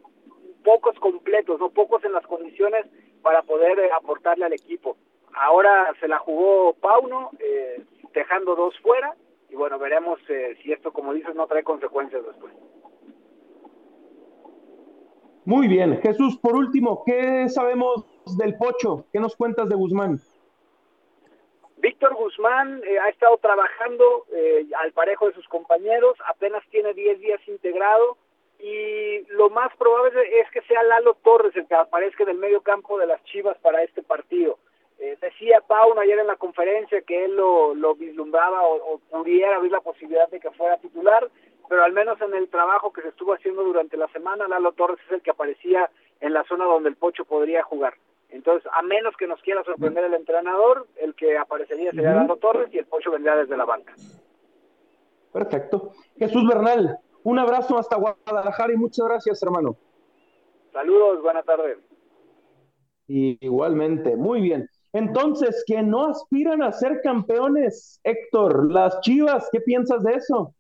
[0.64, 2.86] pocos completos, no pocos en las condiciones
[3.20, 4.96] para poder eh, aportarle al equipo.
[5.34, 9.14] Ahora se la jugó Pauno, eh, dejando dos fuera,
[9.50, 10.18] y bueno, veremos
[10.62, 12.52] si esto, como dices, no trae consecuencias después.
[15.46, 18.04] Muy bien, Jesús, por último, ¿qué sabemos
[18.36, 19.06] del Pocho?
[19.12, 20.18] ¿Qué nos cuentas de Guzmán?
[21.76, 27.20] Víctor Guzmán eh, ha estado trabajando eh, al parejo de sus compañeros, apenas tiene 10
[27.20, 28.18] días integrado
[28.58, 32.62] y lo más probable es que sea Lalo Torres el que aparezca en el medio
[32.62, 34.58] campo de las Chivas para este partido.
[34.98, 39.56] Eh, decía Pauno ayer en la conferencia que él lo, lo vislumbraba o, o, pudiera
[39.56, 41.28] abrir la posibilidad de que fuera titular,
[41.68, 44.98] pero al menos en el trabajo que se estuvo haciendo durante la semana, Lalo Torres
[45.06, 47.94] es el que aparecía en la zona donde el Pocho podría jugar.
[48.30, 52.68] Entonces, a menos que nos quiera sorprender el entrenador, el que aparecería sería Lalo Torres
[52.72, 53.94] y el Pocho vendría desde la banca.
[55.32, 55.90] Perfecto.
[56.18, 59.76] Jesús Bernal, un abrazo hasta Guadalajara y muchas gracias, hermano.
[60.72, 61.76] Saludos, buena tarde.
[63.08, 64.68] Y igualmente, muy bien.
[64.96, 70.54] Entonces, que no aspiran a ser campeones, Héctor, las Chivas, ¿qué piensas de eso?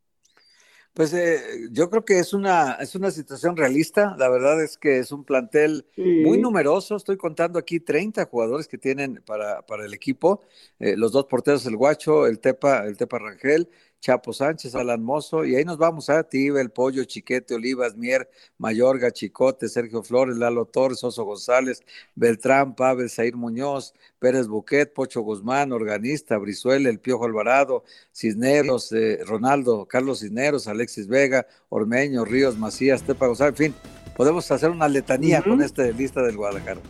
[0.92, 4.14] Pues eh, yo creo que es una, es una situación realista.
[4.18, 6.96] La verdad es que es un plantel muy numeroso.
[6.96, 10.40] Estoy contando aquí 30 jugadores que tienen para, para el equipo.
[10.78, 13.68] Eh, los dos porteros, el Guacho, el Tepa, el Tepa Rangel,
[14.06, 18.30] Chapo Sánchez, Alan Mozo, y ahí nos vamos a Tiba, El Pollo, Chiquete, Olivas, Mier,
[18.56, 21.82] Mayorga, Chicote, Sergio Flores, Lalo Torres, Oso González,
[22.14, 27.82] Beltrán, Pavel, Zair Muñoz, Pérez Buquet, Pocho Guzmán, Organista, Brizuela, El Piojo Alvarado,
[28.14, 33.74] Cisneros, eh, Ronaldo, Carlos Cisneros, Alexis Vega, Ormeño, Ríos, Macías, Tepa González, en fin,
[34.16, 36.80] podemos hacer una letanía con esta lista del Guadalajara.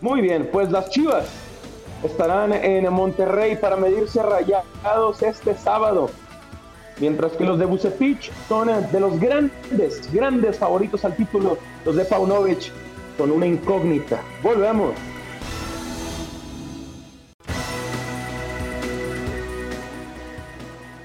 [0.00, 1.45] Muy bien, pues las Chivas
[2.06, 6.10] estarán en Monterrey para medirse rayados este sábado.
[6.98, 11.58] Mientras que los de Bucetich son de los grandes, grandes favoritos al título.
[11.84, 12.72] Los de Paunovic
[13.18, 14.22] son una incógnita.
[14.42, 14.94] Volvemos.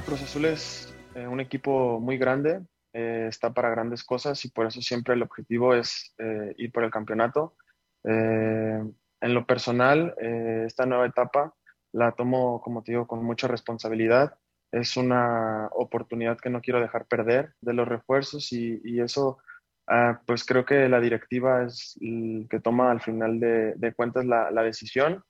[0.06, 2.62] Cruz Azul es eh, un equipo muy grande,
[2.94, 6.84] eh, está para grandes cosas y por eso siempre el objetivo es eh, ir por
[6.84, 7.56] el campeonato
[9.22, 11.54] en lo personal, eh, esta nueva etapa
[11.94, 14.38] la tomo, como te digo, con mucha responsabilidad.
[14.72, 19.38] Es una oportunidad que no quiero dejar perder de los refuerzos y, eso,
[19.88, 24.64] ah, pues creo que la directiva es el que toma al final de, cuentas la,
[24.64, 25.24] decisión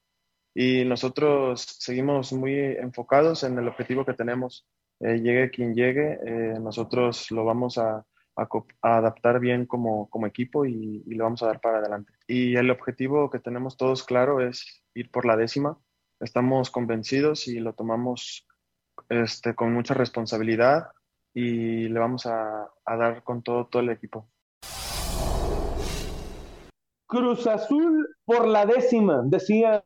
[0.53, 4.67] y nosotros seguimos muy enfocados en el objetivo que tenemos.
[4.99, 8.05] Eh, llegue quien llegue, eh, nosotros lo vamos a,
[8.81, 12.13] adaptar bien como, equipo y, y, lo vamos a dar para adelante.
[12.27, 15.77] Y el objetivo que tenemos todos claro es ir por la décima.
[16.19, 18.47] Estamos convencidos y lo tomamos
[19.09, 20.87] este, con mucha responsabilidad
[21.33, 24.29] y le vamos a, a dar con todo, todo el equipo.
[27.07, 29.83] Cruz Azul por la décima, decía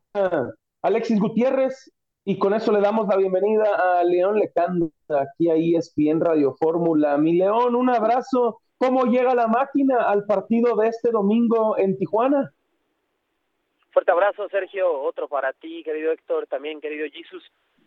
[0.82, 1.92] Alexis Gutiérrez,
[2.28, 7.16] y con eso le damos la bienvenida a León Lecanda, aquí a ESPN Radio Fórmula.
[7.18, 8.58] Mi León, un abrazo.
[8.78, 12.52] ¿Cómo llega la máquina al partido de este domingo en Tijuana?
[13.92, 14.92] Fuerte abrazo, Sergio.
[15.02, 17.44] Otro para ti, querido Héctor, también querido Jesus.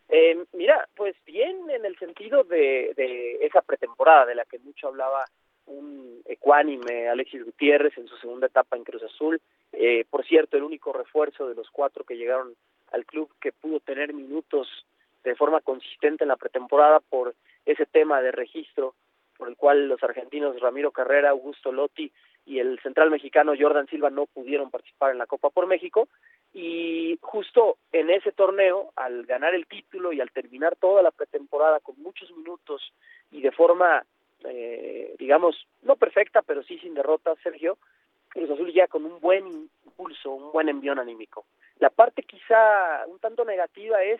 [0.08, 4.88] Eh, mira, pues bien en el sentido de, de esa pretemporada de la que mucho
[4.88, 5.26] hablaba
[5.66, 9.42] un ecuánime Alexis Gutiérrez en su segunda etapa en Cruz Azul.
[9.74, 12.56] Eh, por cierto, el único refuerzo de los cuatro que llegaron
[12.92, 14.68] al club que pudo tener minutos
[15.24, 18.96] de forma consistente en la pretemporada por ese tema de registro
[19.40, 22.12] por el cual los argentinos Ramiro Carrera, Augusto Lotti
[22.46, 26.10] y el central mexicano Jordan Silva no pudieron participar en la Copa por México.
[26.54, 31.80] Y justo en ese torneo al ganar el título y al terminar toda la pretemporada
[31.80, 32.94] con muchos minutos
[33.32, 34.04] y de forma
[34.44, 37.78] eh, digamos no perfecta pero sí sin derrota Sergio
[38.30, 41.46] Cruz Azul ya con un buen impulso un buen envión anímico.
[41.80, 44.20] La parte quizá un tanto negativa es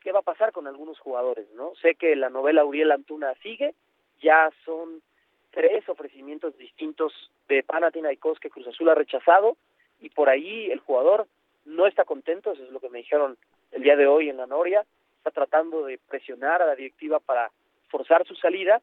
[0.00, 3.74] qué va a pasar con algunos jugadores no sé que la novela Uriel Antuna sigue
[4.22, 5.02] ya son
[5.50, 7.12] tres ofrecimientos distintos
[7.48, 9.56] de Panathinaikos que Cruz Azul ha rechazado
[10.00, 11.26] y por ahí el jugador
[11.64, 13.36] no está contento, eso es lo que me dijeron
[13.72, 14.84] el día de hoy en la Noria,
[15.18, 17.50] está tratando de presionar a la directiva para
[17.88, 18.80] forzar su salida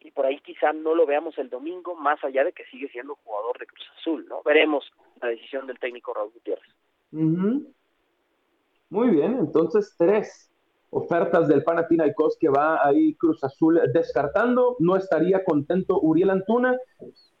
[0.00, 3.16] y por ahí quizá no lo veamos el domingo, más allá de que sigue siendo
[3.24, 4.42] jugador de Cruz Azul, ¿no?
[4.44, 4.84] Veremos
[5.20, 6.74] la decisión del técnico Raúl Gutiérrez.
[8.90, 10.50] Muy bien, entonces tres
[10.90, 14.76] ofertas del Panathinaikos que va ahí Cruz Azul descartando.
[14.78, 16.78] No estaría contento Uriel Antuna.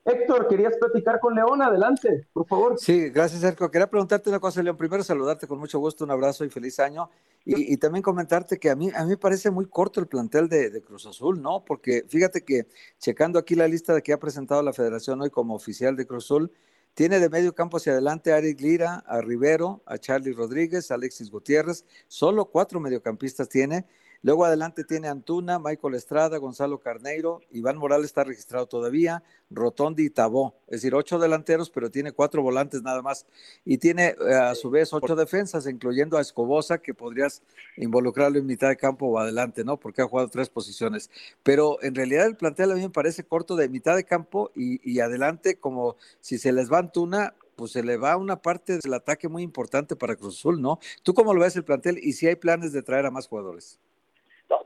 [0.04, 2.78] Héctor, querías platicar con León, adelante, por favor.
[2.78, 3.70] Sí, gracias, Sergio.
[3.70, 4.76] Quería preguntarte una cosa, León.
[4.76, 7.10] Primero, saludarte con mucho gusto, un abrazo y feliz año.
[7.50, 10.68] Y, también comentarte que a mí, a mí me parece muy corto el plantel de,
[10.68, 11.64] de, Cruz Azul, ¿no?
[11.64, 12.66] Porque fíjate que
[12.98, 16.26] checando aquí la lista de que ha presentado la federación hoy como oficial de Cruz
[16.26, 16.52] Azul,
[16.98, 20.94] tiene de medio campo hacia adelante a Eric Lira, a Rivero, a Charlie Rodríguez, a
[20.94, 21.84] Alexis Gutiérrez.
[22.08, 23.86] Solo cuatro mediocampistas tiene.
[24.22, 30.10] Luego adelante tiene Antuna, Michael Estrada, Gonzalo Carneiro, Iván Morales está registrado todavía, Rotondi y
[30.10, 30.56] Tabó.
[30.66, 33.26] Es decir, ocho delanteros, pero tiene cuatro volantes nada más.
[33.64, 37.42] Y tiene eh, a su vez ocho defensas, incluyendo a Escobosa, que podrías
[37.76, 39.78] involucrarlo en mitad de campo o adelante, ¿no?
[39.78, 41.10] Porque ha jugado tres posiciones.
[41.44, 44.80] Pero en realidad el plantel a mí me parece corto de mitad de campo y,
[44.90, 48.94] y adelante, como si se les va Antuna, pues se le va una parte del
[48.94, 50.78] ataque muy importante para Cruz Azul, ¿no?
[51.02, 53.78] ¿Tú cómo lo ves el plantel y si hay planes de traer a más jugadores?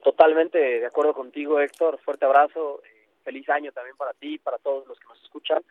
[0.02, 1.98] Totalmente de acuerdo contigo, Héctor.
[1.98, 2.82] Fuerte abrazo.
[2.84, 5.62] Eh, feliz año también para ti, para todos los que nos escuchan.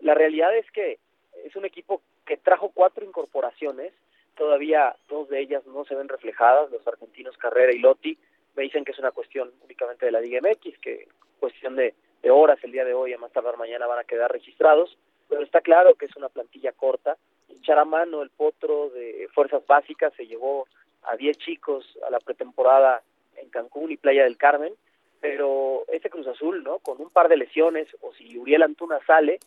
[0.00, 0.98] La realidad es que
[1.44, 3.92] es un equipo que trajo cuatro incorporaciones.
[4.36, 8.18] Todavía dos de ellas no se ven reflejadas, los argentinos Carrera y Lotti.
[8.56, 12.30] Me dicen que es una cuestión únicamente de la Liga MX, que cuestión de, de
[12.30, 14.96] horas el día de hoy, a más tardar mañana van a quedar registrados.
[15.28, 17.16] Pero está claro que es una plantilla corta.
[17.48, 20.66] Echar a mano el potro de fuerzas básicas se llevó
[21.02, 23.02] a 10 chicos a la pretemporada
[23.40, 24.72] en Cancún y Playa del Carmen,
[25.20, 26.78] pero este Cruz Azul, ¿no?
[26.78, 29.38] Con un par de lesiones o si Uriel Antuna sale,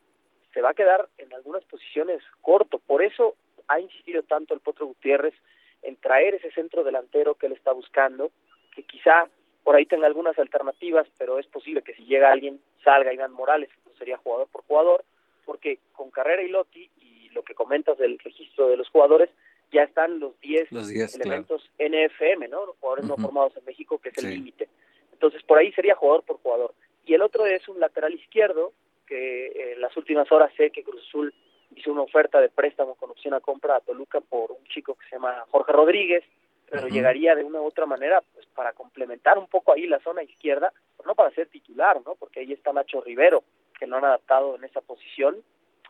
[0.53, 2.79] se va a quedar en algunas posiciones corto.
[2.79, 3.35] Por eso
[3.67, 5.33] ha insistido tanto el Potro Gutiérrez
[5.81, 8.31] en traer ese centro delantero que él está buscando,
[8.73, 9.27] que quizá
[9.63, 13.69] por ahí tenga algunas alternativas, pero es posible que si llega alguien salga Iván Morales,
[13.97, 15.03] sería jugador por jugador,
[15.45, 19.29] porque con Carrera y Lotti y lo que comentas del registro de los jugadores,
[19.73, 20.71] ya están los 10
[21.15, 22.65] elementos NFM, ¿no?
[22.65, 24.69] Los jugadores no formados en México, que es el límite.
[25.11, 26.73] Entonces, por ahí sería jugador por jugador.
[27.05, 28.71] Y el otro es un lateral izquierdo,
[29.07, 31.33] que en las últimas horas sé que Cruz Azul
[31.75, 35.05] hizo una oferta de préstamo con opción a compra a Toluca por un chico que
[35.05, 36.23] se llama Jorge Rodríguez,
[36.69, 40.23] pero llegaría de una u otra manera pues para complementar un poco ahí la zona
[40.23, 42.15] izquierda, pero no para ser titular, ¿no?
[42.15, 43.43] Porque ahí está Nacho Rivero,
[43.77, 45.43] que no han adaptado en esa posición.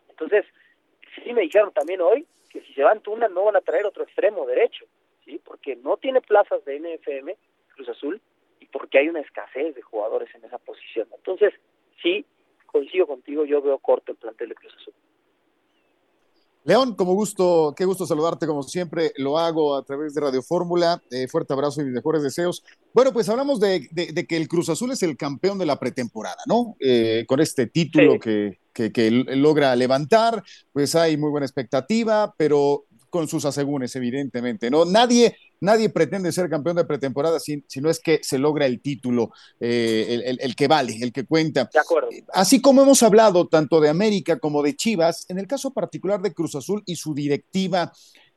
[0.08, 0.44] Entonces,
[1.22, 4.04] sí me dijeron también hoy que si se va Antuna no van a traer otro
[4.04, 4.86] extremo derecho,
[5.24, 5.40] ¿sí?
[5.44, 7.36] Porque no tiene plazas de NFM,
[7.74, 8.20] Cruz Azul,
[8.60, 11.08] y porque hay una escasez de jugadores en esa posición.
[11.16, 11.52] Entonces,
[12.00, 12.24] sí,
[12.66, 14.94] coincido contigo, yo veo corto el plantel de Cruz Azul.
[16.62, 21.02] León, como gusto, qué gusto saludarte como siempre, lo hago a través de Radio Fórmula,
[21.10, 22.64] eh, fuerte abrazo y mis mejores deseos.
[22.94, 23.88] Bueno, pues hablamos de,
[24.28, 26.76] que el Cruz Azul es el campeón de la pretemporada, ¿no?
[26.78, 33.28] Eh, con este título que, que, logra levantar, pues hay muy buena expectativa, pero con
[33.28, 34.84] sus asegúnes, evidentemente, ¿no?
[34.84, 38.80] Nadie, nadie pretende ser campeón de pretemporada si, si no es que se logra el
[38.80, 41.70] título, eh, el, que vale, el que cuenta.
[41.72, 42.08] De acuerdo.
[42.32, 46.34] Así como hemos hablado tanto de América como de Chivas, en el caso particular de
[46.34, 47.92] Cruz Azul y su directiva,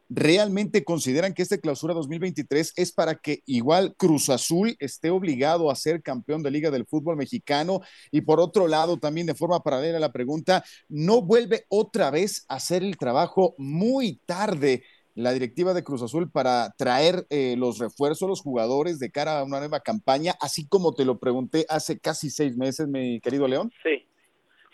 [0.10, 5.76] realmente consideran que este clausura 2023 es para que igual Cruz Azul esté obligado a
[5.76, 9.98] ser campeón de Liga del Fútbol Mexicano y por otro lado también de forma paralela
[9.98, 14.84] a la pregunta, ¿no vuelve otra vez a hacer el trabajo muy tarde?
[15.18, 19.44] la directiva de Cruz Azul para traer eh, los refuerzos, los jugadores de cara a
[19.44, 23.72] una nueva campaña, así como te lo pregunté hace casi seis meses, mi querido León?
[23.82, 24.08] Sí,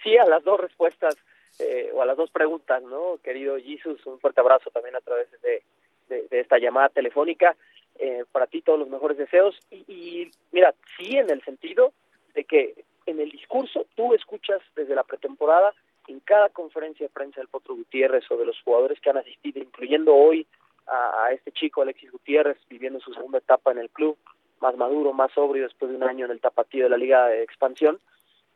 [0.04, 1.16] sí, a las dos respuestas
[1.60, 3.18] eh, o a las dos preguntas, ¿no?
[3.24, 5.64] Querido Jesus, un fuerte abrazo también a través de,
[6.10, 7.56] de, esta llamada telefónica.
[8.00, 9.56] Eh, para ti todos los mejores deseos.
[9.70, 11.94] Y, y mira, sí en el sentido
[12.34, 12.74] de que
[13.06, 15.74] en el discurso tú escuchas desde la pretemporada
[16.08, 19.62] en cada conferencia de prensa del Potro Gutiérrez o de los jugadores que han asistido,
[19.62, 20.46] incluyendo hoy
[20.88, 24.18] a, este chico Alexis Gutiérrez viviendo su segunda etapa en el club,
[24.60, 27.44] más maduro, más sobrio después de un año en el tapatío de la Liga de
[27.44, 28.00] Expansión,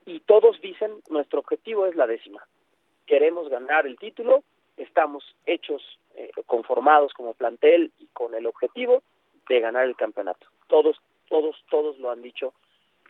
[0.05, 2.45] y todos dicen nuestro objetivo es la décima.
[3.07, 4.43] Queremos ganar el título,
[4.75, 5.81] estamos hechos,
[6.15, 9.01] eh, conformados como plantel y con el objetivo
[9.47, 10.45] de ganar el campeonato.
[10.67, 10.97] Todos,
[11.29, 12.53] todos, todos lo han dicho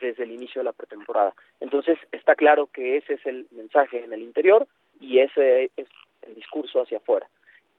[0.00, 1.34] desde el inicio de la pretemporada.
[1.60, 4.68] Entonces está claro que ese es el mensaje en el interior
[5.00, 5.88] y ese es
[6.22, 7.28] el discurso hacia afuera.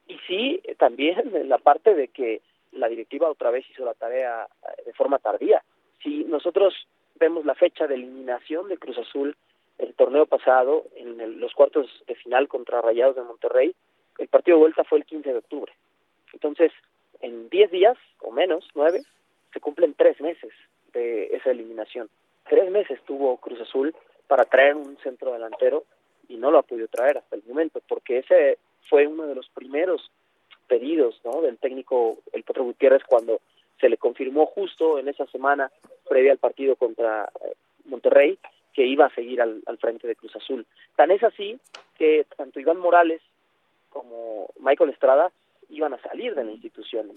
[0.08, 2.42] Y sí, también en la parte de que
[2.74, 5.64] la directiva otra vez hizo la tarea eh, de forma tardía.
[6.04, 6.74] Si nosotros
[7.16, 9.36] vemos la fecha de eliminación de Cruz Azul
[9.80, 13.74] el torneo pasado, en los cuartos de final contra Rayados de Monterrey,
[14.18, 15.74] el partido de vuelta fue el 15 de octubre.
[16.34, 16.72] Entonces,
[17.22, 19.02] en 10 días o menos, 9,
[19.54, 20.52] se cumplen tres meses
[20.94, 22.10] de esa eliminación.
[22.48, 23.96] Tres meses tuvo Cruz Azul
[24.28, 25.86] para traer un centro delantero
[26.28, 28.58] y no lo ha podido traer hasta el momento, porque ese
[28.90, 30.12] fue uno de los primeros
[30.68, 31.42] pedidos ¿no?
[31.42, 33.40] del técnico El Potro Gutiérrez cuando
[33.80, 35.72] se le confirmó justo en esa semana
[36.08, 37.54] previa al partido contra eh,
[37.86, 38.38] Monterrey
[38.80, 40.66] que iba a seguir al, al, frente de Cruz Azul.
[40.96, 41.60] Tan es así
[41.98, 43.22] que tanto Iván Morales
[43.90, 45.32] como Michael Estrada
[45.70, 47.12] iban a salir de la institución.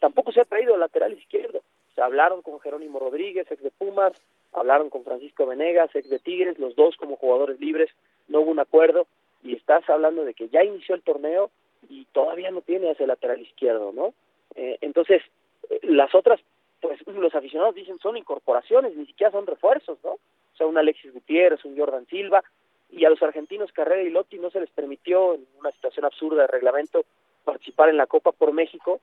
[0.00, 1.62] Tampoco se ha traído el lateral izquierdo
[2.00, 4.12] hablaron con Jerónimo Rodríguez, ex de Pumas,
[4.52, 7.90] hablaron con Francisco Venegas, ex de Tigres, los dos como jugadores libres,
[8.28, 9.06] no hubo un acuerdo
[9.42, 11.50] y estás hablando de que ya inició el torneo
[11.88, 14.14] y todavía no tiene ese lateral izquierdo, ¿no?
[14.54, 15.22] Eh, entonces,
[15.70, 16.40] eh, las otras,
[16.80, 20.16] pues los aficionados dicen son incorporaciones, ni siquiera son refuerzos, ¿no?
[20.58, 22.42] O sea, un Alexis Gutiérrez, un Jordan Silva,
[22.90, 26.42] y a los argentinos Carrera y Lotti no se les permitió, en una situación absurda
[26.42, 27.04] de reglamento,
[27.44, 29.00] participar en la Copa por México,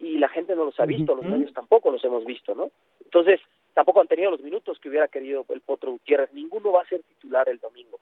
[0.00, 2.70] y la gente no los ha visto, los medios tampoco los hemos visto, ¿no?
[3.04, 3.38] Entonces,
[3.74, 7.02] tampoco han tenido los minutos que hubiera querido el Potro Gutiérrez, ninguno va a ser
[7.02, 8.00] titular el domingo.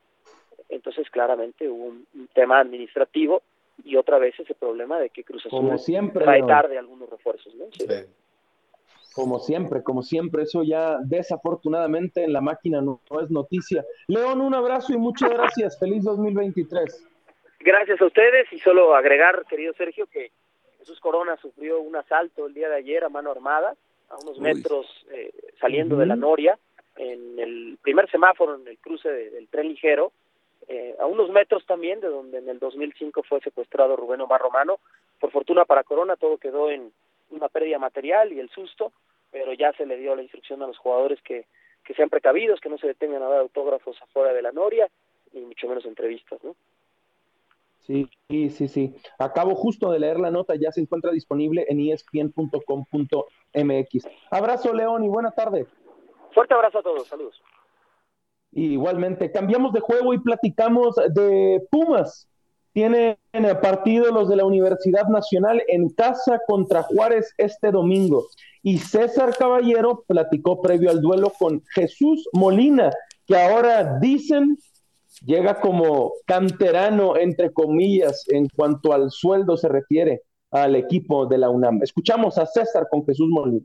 [0.68, 3.42] Entonces, claramente hubo un, tema administrativo
[3.84, 7.52] y otra vez ese problema de que Cruz Azul como siempre, trae tarde algunos refuerzos,
[7.56, 7.66] ¿no?
[9.14, 13.84] Como siempre, como siempre, eso ya desafortunadamente en la máquina no, no es noticia.
[14.06, 15.78] León, un abrazo y muchas gracias.
[15.78, 17.08] Feliz 2023.
[17.60, 20.32] Gracias a ustedes y solo agregar, querido Sergio, que
[20.78, 23.76] Jesús Corona sufrió un asalto el día de ayer a mano armada,
[24.08, 26.58] a unos metros eh, saliendo de la Noria,
[26.96, 30.12] en el primer semáforo en el cruce del tren ligero,
[30.68, 34.78] eh, a unos metros también de donde en el 2005 fue secuestrado Rubén Omar Romano.
[35.20, 36.92] Por fortuna para Corona todo quedó en
[37.32, 38.92] una pérdida material y el susto,
[39.30, 41.46] pero ya se le dio la instrucción a los jugadores que,
[41.84, 44.88] que sean precavidos, que no se detengan a dar autógrafos afuera de la Noria,
[45.32, 46.54] ni mucho menos entrevistas, ¿no?
[47.80, 48.94] Sí, sí, sí.
[49.18, 52.38] Acabo justo de leer la nota, ya se encuentra disponible en espn.com.mx.
[54.30, 55.66] Abrazo, León, y buena tarde.
[56.32, 57.42] Fuerte abrazo a todos, saludos.
[58.52, 62.28] igualmente, cambiamos de juego y platicamos de Pumas.
[62.72, 63.16] Tienen
[63.60, 68.26] partido los de la Universidad Nacional en casa contra Juárez este domingo.
[68.62, 72.90] Y César Caballero platicó previo al duelo con Jesús Molina,
[73.26, 74.56] que ahora dicen
[75.24, 81.50] llega como canterano, entre comillas, en cuanto al sueldo se refiere al equipo de la
[81.50, 81.82] UNAM.
[81.82, 83.64] Escuchamos a César con Jesús Molina.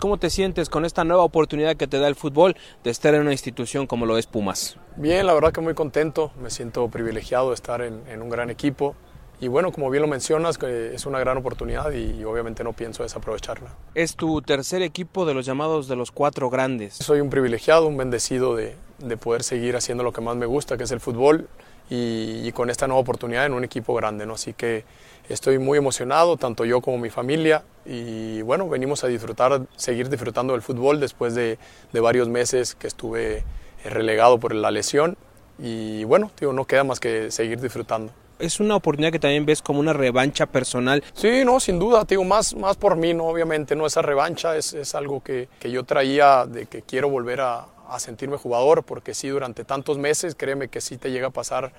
[0.00, 3.22] ¿Cómo te sientes con esta nueva oportunidad que te da el fútbol de estar en
[3.22, 4.76] una institución como lo es Pumas?
[4.96, 8.50] Bien, la verdad que muy contento, me siento privilegiado de estar en, en un gran
[8.50, 8.96] equipo
[9.40, 13.70] y bueno, como bien lo mencionas, es una gran oportunidad y, obviamente no pienso desaprovecharla.
[13.94, 16.94] Es tu tercer equipo de los llamados de los cuatro grandes.
[16.94, 20.76] Soy un privilegiado, un bendecido de, de poder seguir haciendo lo que más me gusta,
[20.76, 21.48] que es el fútbol,
[21.90, 24.26] y, con esta nueva oportunidad en un equipo grande.
[24.26, 24.34] ¿no?
[24.34, 24.84] Así que
[25.28, 30.52] estoy muy emocionado, tanto yo como mi familia, y bueno, venimos a disfrutar, seguir disfrutando
[30.52, 31.58] del fútbol después de,
[31.92, 33.44] de varios meses que estuve
[33.84, 35.16] relegado por la lesión.
[35.58, 39.62] Y bueno, digo, no queda más que seguir disfrutando es una oportunidad que también ves
[39.62, 41.02] como una revancha personal.
[41.14, 44.72] Sí, no, sin duda, digo, más, más por mí, no, obviamente, no, esa revancha es,
[44.74, 49.14] es algo que, que, yo traía de que quiero volver a, a, sentirme jugador, porque
[49.14, 51.72] sí, durante tantos meses, créeme que sí te llega a pasar,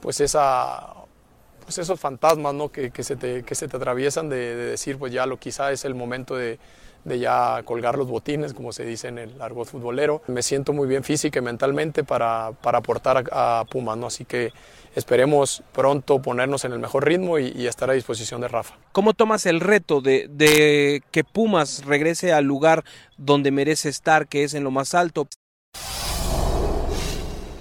[0.00, 0.94] pues esa,
[1.64, 2.70] pues esos fantasmas, ¿no?
[2.70, 5.72] Que, que se, te, que se te atraviesan de, de decir, pues ya lo quizá
[5.72, 6.58] es el momento de,
[7.04, 10.22] de ya colgar los botines, como se dice en el argot futbolero.
[10.26, 14.06] Me siento muy bien física y mentalmente para, para aportar a, Pumas, ¿no?
[14.06, 14.52] Así que
[14.94, 18.76] esperemos pronto ponernos en el mejor ritmo y, estar a disposición de Rafa.
[18.92, 22.84] ¿Cómo tomas el reto de, de que Pumas regrese al lugar
[23.16, 25.26] donde merece estar, que es en lo más alto?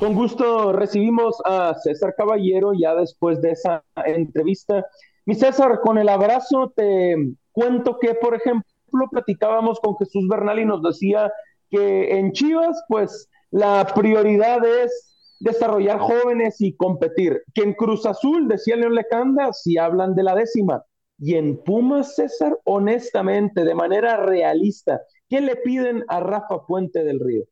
[0.03, 4.85] Con gusto recibimos a César Caballero ya después de esa entrevista.
[5.25, 7.15] Mi César, con el abrazo te
[7.53, 8.65] cuento que, por ejemplo,
[9.09, 11.31] platicábamos con Jesús Bernal y nos decía
[11.69, 17.41] que en Chivas, pues la prioridad es desarrollar jóvenes y competir.
[17.53, 20.83] Que en Cruz Azul, decía León Lecanda, si hablan de la décima.
[21.17, 24.99] Y en Pumas, César, honestamente, de manera realista,
[25.29, 27.45] ¿qué le piden a Rafa Puente del Río?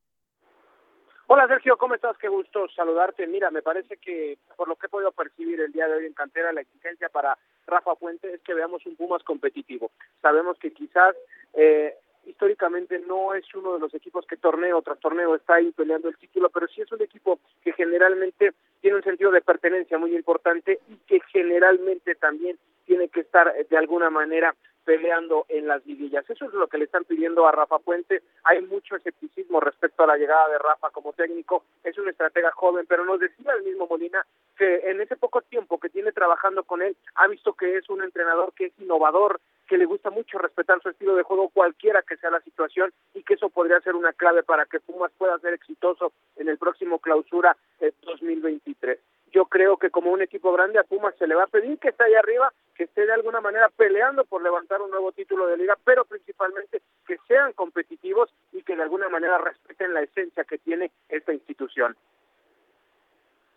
[1.33, 2.17] Hola Sergio, ¿cómo estás?
[2.17, 3.25] Qué gusto saludarte.
[3.25, 6.11] Mira, me parece que por lo que he podido percibir el día de hoy en
[6.11, 9.91] cantera, la exigencia para Rafa Puente es que veamos un Pumas competitivo.
[10.21, 11.15] Sabemos que quizás
[11.53, 16.09] eh, históricamente no es uno de los equipos que torneo tras torneo está ahí peleando
[16.09, 18.51] el título, pero sí es un equipo que generalmente
[18.81, 23.77] tiene un sentido de pertenencia muy importante y que generalmente también tiene que estar de
[23.77, 24.53] alguna manera
[24.83, 26.27] peleando en las liguillas.
[26.29, 28.21] Eso es lo que le están pidiendo a Rafa Puente.
[28.43, 31.63] Hay mucho escepticismo respecto a la llegada de Rafa como técnico.
[31.83, 34.25] Es un estratega joven, pero nos decía el mismo Molina
[34.57, 38.03] que en ese poco tiempo que tiene trabajando con él, ha visto que es un
[38.03, 42.17] entrenador que es innovador, que le gusta mucho respetar su estilo de juego cualquiera que
[42.17, 45.53] sea la situación y que eso podría ser una clave para que Pumas pueda ser
[45.53, 47.55] exitoso en el próximo clausura
[48.01, 48.99] 2023
[49.31, 51.89] yo creo que como un equipo grande a Pumas se le va a pedir que
[51.89, 55.57] esté ahí arriba, que esté de alguna manera peleando por levantar un nuevo título de
[55.57, 60.57] liga, pero principalmente que sean competitivos y que de alguna manera respeten la esencia que
[60.57, 61.95] tiene esta institución.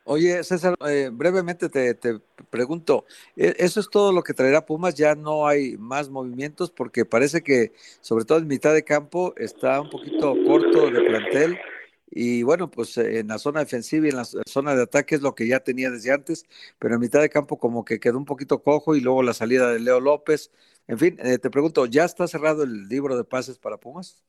[0.07, 2.20] Oye, César, eh, brevemente te, te,
[2.51, 3.07] pregunto,
[3.37, 4.95] ¿e-, ¿eso es todo lo que traerá Pumas?
[4.95, 6.70] ¿Ya no hay más movimientos?
[6.70, 7.72] Porque parece que,
[8.03, 11.59] sobre todo en mitad de campo, está un poquito corto de plantel
[12.07, 15.22] y bueno, pues eh, en la zona defensiva y en la zona de ataque es
[15.22, 16.44] lo que ya tenía desde antes,
[16.78, 19.70] pero en mitad de campo como que quedó un poquito cojo y luego la salida
[19.72, 20.50] de Leo López.
[20.86, 24.22] En fin, eh, te pregunto, ¿ya está cerrado el libro de pases para Pumas?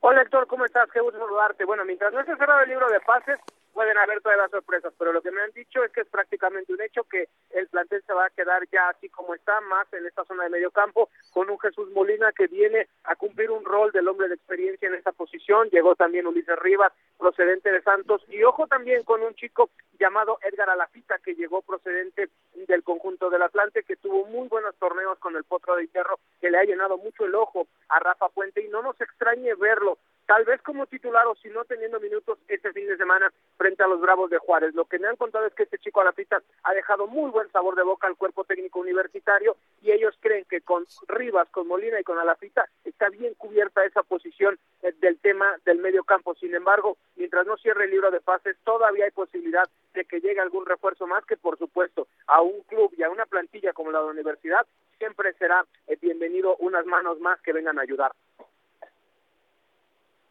[0.00, 0.88] Hola Héctor, ¿cómo estás?
[0.92, 1.64] Qué gusto saludarte.
[1.64, 3.38] Bueno, mientras no esté cerrado el libro de pases,
[3.72, 6.72] pueden haber todas las sorpresas, pero lo que me han dicho es que es prácticamente
[6.72, 10.06] un hecho que el plantel se va a quedar ya así como está, más en
[10.06, 13.92] esta zona de medio campo, con un Jesús Molina que viene a cumplir un rol
[13.92, 18.42] del hombre de experiencia en esta posición, llegó también Ulises Rivas, procedente de Santos, y
[18.42, 23.82] ojo también con un chico llamado Edgar Alafita, que llegó procedente del conjunto del Atlante,
[23.82, 27.24] que tuvo muy buenos torneos con el Potro de Hierro, que le ha llenado mucho
[27.24, 29.98] el ojo a Rafa Puente, y no nos extrañe verlo
[30.30, 33.88] tal vez como titular o si no teniendo minutos este fin de semana frente a
[33.88, 34.76] los Bravos de Juárez.
[34.76, 37.32] Lo que me han contado es que este chico a la pista ha dejado muy
[37.32, 41.66] buen sabor de boca al cuerpo técnico universitario y ellos creen que con Rivas, con
[41.66, 46.36] Molina y con Alafita está bien cubierta esa posición eh, del tema del medio campo.
[46.36, 50.38] Sin embargo, mientras no cierre el libro de pases, todavía hay posibilidad de que llegue
[50.38, 53.98] algún refuerzo más que, por supuesto, a un club y a una plantilla como la
[53.98, 54.64] de la universidad,
[54.96, 58.12] siempre será eh, bienvenido unas manos más que vengan a ayudar.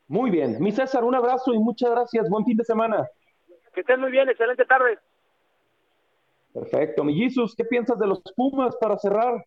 [0.10, 0.58] Muy bien.
[0.60, 2.28] Mi César, un abrazo y muchas gracias.
[2.30, 3.08] Buen fin de semana.
[3.74, 4.28] Que estén muy bien.
[4.28, 4.98] Excelente tarde.
[6.52, 7.04] Perfecto.
[7.04, 9.46] Mi Jesus, ¿qué piensas de los Pumas para cerrar?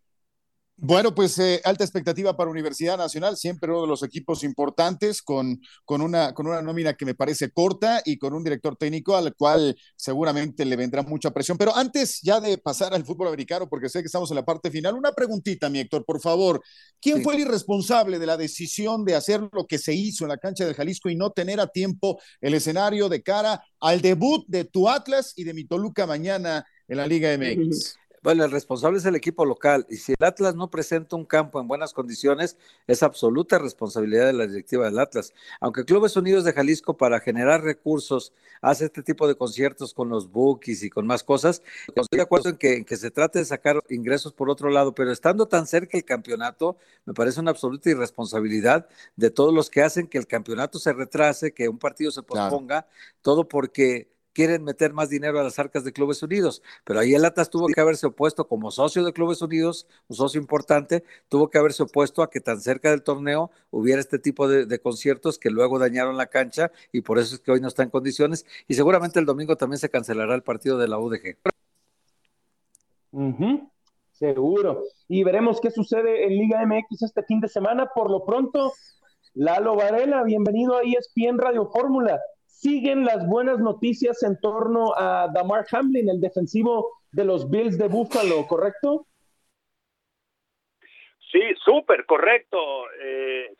[0.84, 5.60] Bueno, pues eh, alta expectativa para Universidad Nacional, siempre uno de los equipos importantes, con,
[5.84, 9.32] con, una, con una nómina que me parece corta y con un director técnico al
[9.36, 11.56] cual seguramente le vendrá mucha presión.
[11.56, 14.72] Pero antes ya de pasar al fútbol americano, porque sé que estamos en la parte
[14.72, 16.60] final, una preguntita, mi Héctor, por favor.
[17.00, 20.38] ¿Quién fue el irresponsable de la decisión de hacer lo que se hizo en la
[20.38, 24.64] cancha del Jalisco y no tener a tiempo el escenario de cara al debut de
[24.64, 28.01] tu Atlas y de mi Toluca mañana en la Liga MX?
[28.22, 31.60] Bueno, el responsable es el equipo local y si el Atlas no presenta un campo
[31.60, 32.56] en buenas condiciones,
[32.86, 35.34] es absoluta responsabilidad de la directiva del Atlas.
[35.60, 40.30] Aunque Clubes Unidos de Jalisco para generar recursos hace este tipo de conciertos con los
[40.30, 43.44] bookies y con más cosas, estoy de acuerdo en que, en que se trate de
[43.44, 47.90] sacar ingresos por otro lado, pero estando tan cerca el campeonato, me parece una absoluta
[47.90, 52.22] irresponsabilidad de todos los que hacen que el campeonato se retrase, que un partido se
[52.22, 52.86] posponga,
[53.20, 57.24] todo porque quieren meter más dinero a las arcas de Clubes Unidos, pero ahí el
[57.24, 61.58] Atlas tuvo que haberse opuesto como socio de Clubes Unidos, un socio importante, tuvo que
[61.58, 65.78] haberse opuesto a que tan cerca del torneo hubiera este tipo de, conciertos que luego
[65.78, 69.20] dañaron la cancha y por eso es que hoy no está en condiciones y seguramente
[69.20, 71.36] el domingo también se cancelará el partido de la UDG.
[74.12, 74.82] Seguro.
[75.08, 77.90] Y veremos qué sucede en Liga MX este fin de semana.
[77.94, 78.72] Por lo pronto,
[79.34, 82.20] Lalo Varela, bienvenido a ESPN Radio Fórmula
[82.62, 87.88] siguen las buenas noticias en torno a Damar Hamlin, el defensivo de los Bills de
[87.88, 89.06] Buffalo, ¿correcto?
[91.32, 92.58] Sí, súper correcto,
[93.00, 93.52] eh,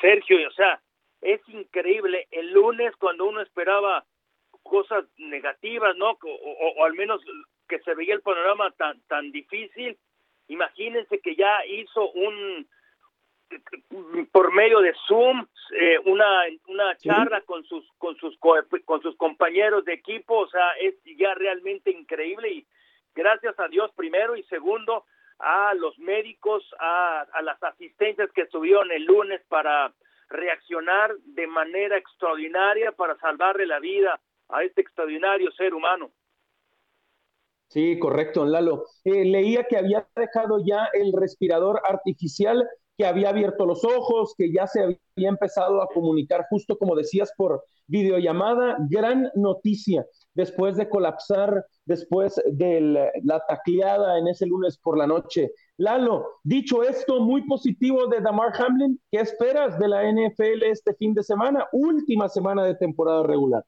[0.00, 0.36] Sergio.
[0.46, 0.80] O sea,
[1.20, 2.28] es increíble.
[2.30, 4.04] El lunes, cuando uno esperaba
[4.62, 6.10] cosas negativas, ¿no?
[6.12, 7.20] O, al menos
[7.68, 9.98] que se veía el panorama tan, tan difícil,
[10.46, 12.68] imagínense que ya hizo un,
[14.32, 15.46] por medio de Zoom
[15.78, 20.72] eh, una una charla con sus con sus con sus compañeros de equipo, o sea,
[20.80, 22.66] es ya realmente increíble y
[23.14, 25.04] gracias a Dios primero y segundo
[25.38, 29.92] a los médicos, a, a las asistencias que estuvieron el lunes para
[30.28, 36.10] reaccionar de manera extraordinaria para salvarle la vida a este extraordinario ser humano.
[37.68, 38.84] Sí, correcto, Lalo.
[39.04, 44.52] Eh, leía que había dejado ya el respirador artificial, que había abierto los ojos, que
[44.52, 48.76] ya se había empezado a comunicar, justo como decías, por videollamada.
[48.88, 55.50] Gran noticia después de colapsar, después de la tacleada en ese lunes por la noche.
[55.76, 61.14] Lalo, dicho esto, muy positivo de Damar Hamlin, ¿qué esperas de la NFL este fin
[61.14, 61.66] de semana?
[61.72, 63.64] Última semana de temporada regular.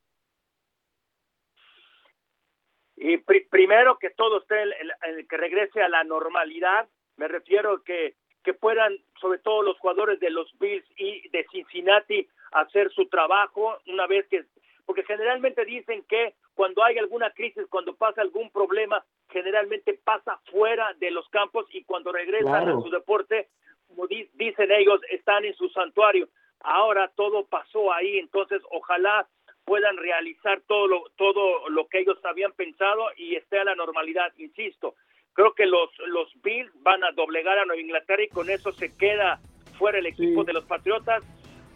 [2.97, 8.17] Y primero que todo esté el, que regrese a la normalidad, me refiero que
[8.47, 13.77] que puedan, sobre todo los jugadores de los Bills y de Cincinnati, hacer su trabajo
[13.89, 14.45] una vez que
[14.85, 20.95] porque generalmente dicen que cuando hay alguna crisis, cuando pasa algún problema, generalmente pasa fuera
[21.01, 23.49] de los campos y cuando regresan a su deporte,
[23.89, 26.29] como dicen ellos, están en su santuario.
[26.61, 29.27] Ahora todo pasó ahí, entonces ojalá
[29.65, 34.33] puedan realizar todo lo, todo lo que ellos habían pensado y esté a la normalidad,
[34.39, 34.95] insisto.
[35.37, 38.93] Creo que los, los Bills van a doblegar a Nueva Inglaterra y con eso se
[38.97, 39.41] queda
[39.79, 41.23] fuera el equipo de los Patriotas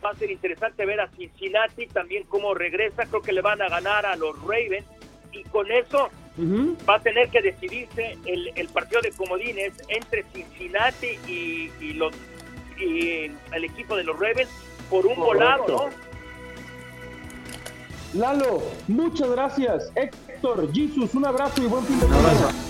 [0.04, 3.06] va a ser interesante ver a Cincinnati también cómo regresa.
[3.06, 4.86] Creo que le van a ganar a los Ravens
[5.32, 6.08] y con eso
[6.88, 12.14] va a tener que decidirse el, el, partido de comodines entre Cincinnati y, los
[12.78, 14.48] y el equipo de los Ravens
[14.88, 15.90] por un volado, ¿no?
[18.14, 19.92] Lalo, muchas gracias.
[19.94, 22.69] Héctor, Jesus, un abrazo y buen fin de semana.